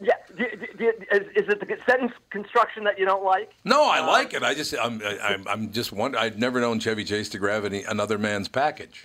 [0.01, 0.13] yeah.
[0.37, 0.45] D-
[0.77, 3.51] d- is, is it the sentence construction that you don't like?
[3.65, 4.43] No, I uh, like it.
[4.43, 6.23] I just, I'm, I, I'm, I'm just wondering.
[6.23, 9.03] I've never known Chevy Chase to grab any another man's package.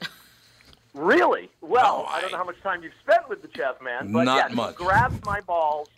[0.94, 1.48] Really?
[1.62, 4.24] Well, No, I, don't know how much time you've spent with the chef man, but
[4.24, 4.76] Not yeah, much.
[4.76, 5.88] he grabbed my balls.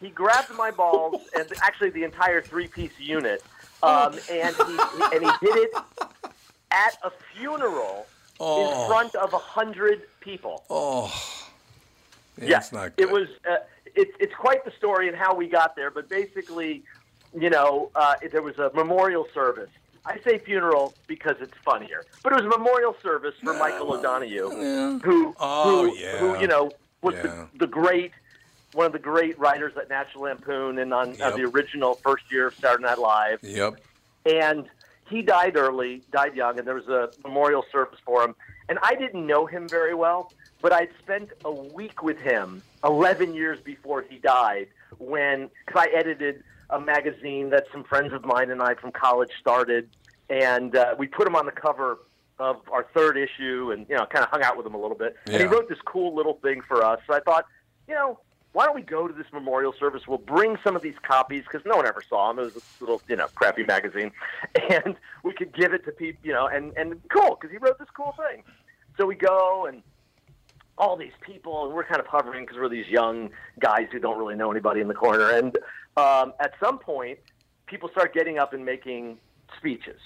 [0.00, 3.42] He grabbed my balls and actually the entire three-piece unit,
[3.82, 4.78] um, and he
[5.14, 5.72] and he did it
[6.70, 8.06] at a funeral
[8.40, 8.82] Oh.
[8.84, 10.62] in front of a hundred people.
[10.70, 11.12] Oh,
[12.40, 13.26] Yeah, it's it was.
[13.50, 13.56] Uh,
[13.96, 15.90] it, it's quite the story and how we got there.
[15.90, 16.84] But basically,
[17.36, 19.70] you know, uh, there was a memorial service.
[20.06, 25.00] I say funeral because it's funnier, but it was a memorial service for Michael O'Donoghue,
[25.02, 26.18] who, Oh, who, yeah.
[26.18, 26.70] who, you know,
[27.02, 27.22] was Yeah.
[27.22, 28.12] the, the great,
[28.74, 32.48] one of the great writers at National Lampoon and on uh, the original first year
[32.48, 33.74] of Saturday Night Live Yep.
[34.26, 34.66] and
[35.08, 38.34] he died early, died young, and there was a memorial service for him.
[38.68, 43.32] And I didn't know him very well, but I'd spent a week with him 11
[43.32, 48.50] years before he died when, because I edited a magazine that some friends of mine
[48.50, 49.88] and I from college started,
[50.28, 52.00] and uh, we put him on the cover
[52.38, 54.96] of our third issue and, you know, kind of hung out with him a little
[54.96, 55.16] bit.
[55.24, 57.00] And he wrote this cool little thing for us.
[57.06, 57.46] So I thought,
[57.88, 58.20] you know,
[58.58, 60.08] why don't we go to this memorial service?
[60.08, 62.40] We'll bring some of these copies because no one ever saw them.
[62.40, 64.10] It was a little, you know, crappy magazine,
[64.70, 67.78] and we could give it to people, you know, and and cool because he wrote
[67.78, 68.42] this cool thing.
[68.96, 69.80] So we go and
[70.76, 73.30] all these people, and we're kind of hovering because we're these young
[73.60, 75.30] guys who don't really know anybody in the corner.
[75.30, 75.56] And
[75.96, 77.20] um, at some point,
[77.66, 79.18] people start getting up and making
[79.56, 80.00] speeches.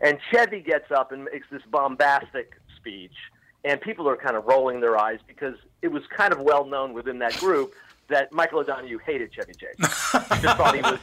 [0.00, 3.16] And Chevy gets up and makes this bombastic speech,
[3.64, 6.94] and people are kind of rolling their eyes because it was kind of well known
[6.94, 7.74] within that group
[8.08, 9.76] that Michael O'Donoghue hated Chevy Chase.
[9.78, 11.00] just thought he was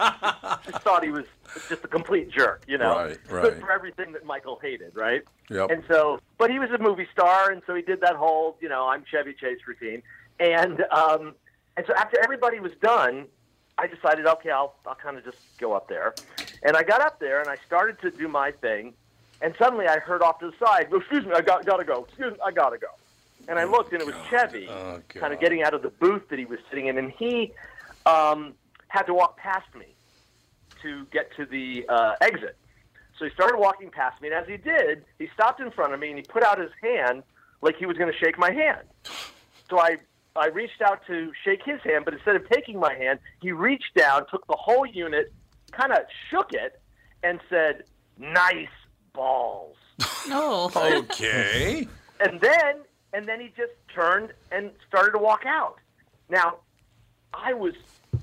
[0.66, 1.26] just thought he was
[1.70, 2.96] just a complete jerk, you know.
[2.96, 3.60] Right, right.
[3.60, 5.24] for everything that Michael hated, right?
[5.50, 5.70] Yep.
[5.70, 8.70] And so, but he was a movie star, and so he did that whole, you
[8.70, 10.02] know, I'm Chevy Chase routine.
[10.40, 11.36] And um,
[11.78, 13.28] and so after everybody was done,
[13.78, 16.16] I decided, okay, I'll I'll kind of just go up there,
[16.64, 18.94] and I got up there and I started to do my thing,
[19.42, 22.06] and suddenly I heard off to the side, "Excuse me, I got gotta go.
[22.06, 22.88] Excuse me, I gotta go."
[23.48, 26.28] And I looked, and it was Chevy, Oh, kind of getting out of the booth
[26.30, 27.54] that he was sitting in, and he
[28.06, 28.54] um,
[28.88, 29.86] had to walk past me
[30.82, 32.58] to get to the uh, exit.
[33.18, 36.00] So he started walking past me, and as he did, he stopped in front of
[36.00, 37.24] me and he put out his hand
[37.62, 38.82] like he was going to shake my hand.
[39.70, 39.98] So I
[40.36, 43.94] I reached out to shake his hand, but instead of taking my hand, he reached
[43.96, 45.32] down, took the whole unit,
[45.72, 46.82] kind of shook it,
[47.24, 47.84] and said,
[48.20, 48.68] "Nice
[49.14, 49.78] balls."
[50.28, 50.72] Oh.
[50.76, 51.88] Okay.
[52.20, 52.78] and then
[53.16, 55.78] and then he just turned and started to walk out.
[56.30, 56.58] Now,
[57.34, 57.74] I was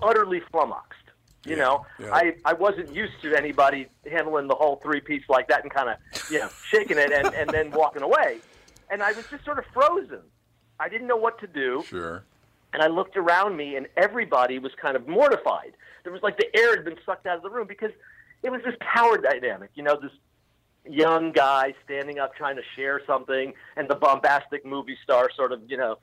[0.03, 0.99] utterly flummoxed.
[1.45, 2.15] You know, yeah.
[2.15, 5.89] I, I wasn't used to anybody handling the whole three piece like that and kind
[5.89, 5.97] of,
[6.31, 8.39] you know, shaking it and, and then walking away.
[8.91, 10.21] And I was just sort of frozen.
[10.79, 11.83] I didn't know what to do.
[11.85, 12.23] Sure.
[12.73, 15.73] And I looked around me, and everybody was kind of mortified.
[16.05, 17.91] There was like the air had been sucked out of the room because
[18.45, 19.71] it was this power dynamic.
[19.75, 20.13] You know, this
[20.89, 25.63] young guy standing up trying to share something, and the bombastic movie star sort of,
[25.69, 25.99] you know,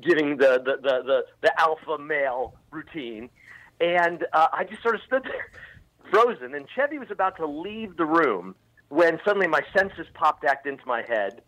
[0.00, 3.28] giving the the the the, the alpha male routine.
[3.80, 5.50] And uh, I just sort of stood there,
[6.10, 6.54] frozen.
[6.54, 8.54] And Chevy was about to leave the room
[8.88, 11.42] when suddenly my senses popped back into my head,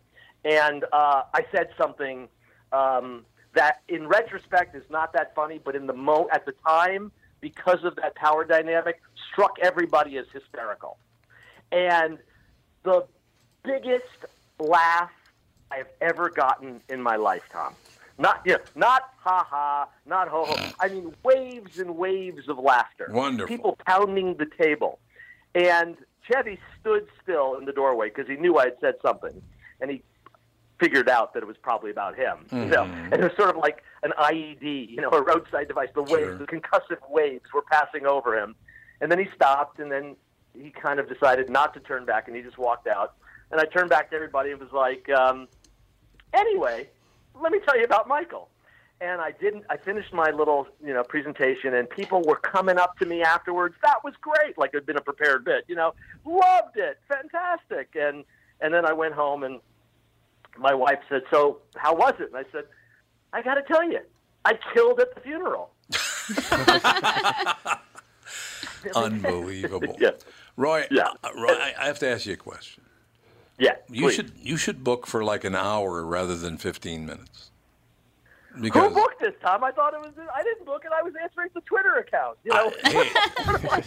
[0.45, 2.29] and uh, I said something
[2.73, 7.13] um, that, in retrospect, is not that funny, but in the mo at the time,
[7.41, 9.01] because of that power dynamic,
[9.31, 10.97] struck everybody as hysterical.
[11.71, 12.19] And
[12.85, 13.05] the
[13.65, 14.05] biggest
[14.61, 15.11] laugh
[15.71, 17.73] I have ever gotten in my lifetime.
[17.73, 17.75] Tom.
[18.17, 20.71] Not you know, not ha ha, not ho ho.
[20.79, 23.09] I mean waves and waves of laughter.
[23.11, 23.49] Wonderful.
[23.57, 25.01] People pounding the table,
[25.55, 25.97] and
[26.31, 29.43] Chevy stood still in the doorway because he knew I had said something,
[29.81, 30.03] and he
[30.79, 32.47] figured out that it was probably about him.
[32.53, 33.13] You know, Mhm.
[33.13, 35.89] and it was sort of like an IED, you know, a roadside device.
[35.95, 36.37] The waves, Sure.
[36.39, 38.55] the concussive waves were passing over him,
[39.01, 40.15] and then he stopped, and then
[40.61, 43.15] he kind of decided not to turn back, and he just walked out.
[43.51, 45.49] And I turned back to everybody and was like, um,
[46.33, 46.89] "Anyway,
[47.41, 48.49] let me tell you about Michael."
[49.01, 49.65] And I didn't.
[49.69, 53.75] I finished my little, you know, presentation, and people were coming up to me afterwards.
[53.83, 55.65] That was great, like it'd been a prepared bit.
[55.69, 55.95] You know,
[56.25, 57.97] loved it, fantastic.
[57.97, 58.25] And
[58.61, 59.61] and then I went home, and
[60.57, 62.65] my wife said, "So how was it?" And I said,
[63.33, 64.01] "I got to tell you,
[64.45, 65.71] I killed at the funeral."
[68.95, 69.97] Unbelievable.
[69.99, 70.11] Yeah.
[70.57, 71.09] Roy, Yeah.
[71.23, 72.83] uh, Roy, I I have to ask you a question.
[73.59, 74.15] Yeah, You please.
[74.15, 77.51] should you should book for like an hour rather than 15 minutes.
[78.61, 79.65] Because Who booked this, Tom?
[79.65, 80.13] I thought it was.
[80.33, 80.93] I didn't book it.
[80.97, 82.39] I was answering the Twitter account.
[82.45, 82.73] You know.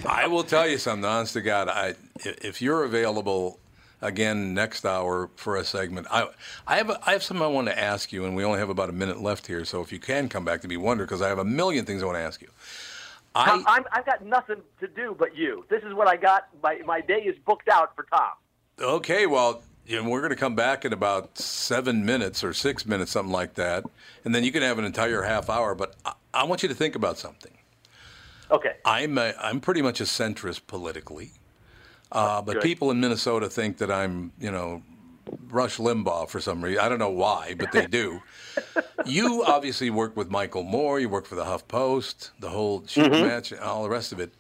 [0.05, 1.70] I will tell you something, honest to God.
[1.70, 1.95] I,
[2.26, 3.59] if you're available
[4.01, 6.28] again next hour for a segment, I,
[6.68, 8.70] I have, a, I have something I want to ask you, and we only have
[8.70, 9.63] about a minute left here.
[9.63, 12.03] So if you can come back to me, wonder because I have a million things
[12.03, 12.49] I want to ask you.
[13.46, 15.66] Tom, I'm, I've got nothing to do but you.
[15.70, 16.48] This is what I got.
[16.62, 18.32] My my day is booked out for Tom.
[18.80, 22.86] Okay, well, you know, we're going to come back in about seven minutes or six
[22.86, 23.86] minutes, something like that,
[24.26, 25.74] and then you can have an entire half hour.
[25.76, 27.54] But I, I want you to think about something.
[28.52, 28.76] Okay.
[28.86, 31.32] I'm a, I'm pretty much a centrist politically,
[32.12, 32.64] uh, but Good.
[32.64, 34.84] people in Minnesota think that I'm, you know,
[35.49, 36.80] Rush Limbaugh for some reason.
[36.84, 38.21] I don't know why, but they do.
[39.05, 40.99] you obviously work with Michael Moore.
[40.99, 43.28] You work for the Huff Post, the whole shoot Mhm.
[43.28, 44.34] match, and all the rest of it.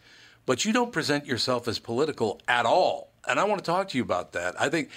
[0.45, 3.09] But you don't present yourself as political at all.
[3.27, 4.59] And I want to talk to you about that.
[4.59, 4.89] I think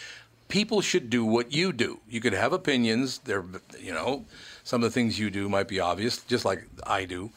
[0.48, 2.00] people should do what you do.
[2.08, 3.18] You could have opinions.
[3.24, 3.44] They're,
[3.78, 4.26] you know,
[4.62, 7.30] some of the things you do might be obvious, just like I do.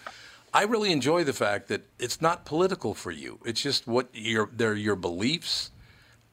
[0.53, 3.39] I really enjoy the fact that it's not political for you.
[3.43, 5.71] It's just what your they're your beliefs.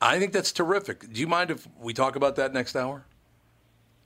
[0.00, 1.12] I think that's terrific.
[1.12, 3.04] Do you mind if we talk about that next hour?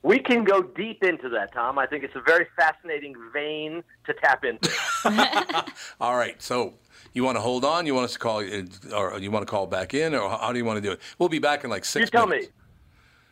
[0.03, 1.79] We can go deep into that, Tom.
[1.79, 4.71] I think it's a very fascinating vein to tap into.
[6.01, 6.41] All right.
[6.43, 6.75] So
[7.15, 7.87] you want to hold on?
[7.87, 10.59] You want us to call, or you want to call back in, or how do
[10.59, 11.01] you want to do it?
[11.19, 12.03] We'll be back in like six.
[12.03, 12.49] You tell minutes.
[12.49, 12.53] me.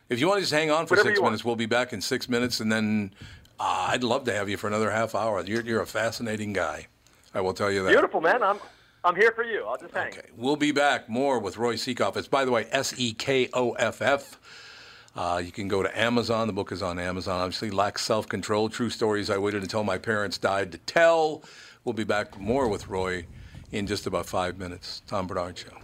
[0.09, 1.33] If you want to just hang on for Whatever six you want.
[1.33, 3.13] minutes, we'll be back in six minutes, and then
[3.59, 5.43] uh, I'd love to have you for another half hour.
[5.45, 6.87] You're, you're a fascinating guy.
[7.35, 7.91] I will tell you that.
[7.91, 8.43] Beautiful, man.
[8.43, 8.59] I'm
[9.05, 9.65] I'm here for you.
[9.67, 10.09] I'll just hang.
[10.09, 10.29] Okay.
[10.37, 12.17] We'll be back more with Roy Sekoff.
[12.17, 14.39] It's by the way S E K O F F.
[15.17, 16.47] Uh, you can go to Amazon.
[16.47, 17.41] The book is on Amazon.
[17.41, 21.43] Obviously, Lack Self Control True Stories I Waited Until My Parents Died to Tell.
[21.85, 23.27] We'll be back more with Roy
[23.73, 25.03] in just about five minutes.
[25.07, 25.82] Tom Barnard Show.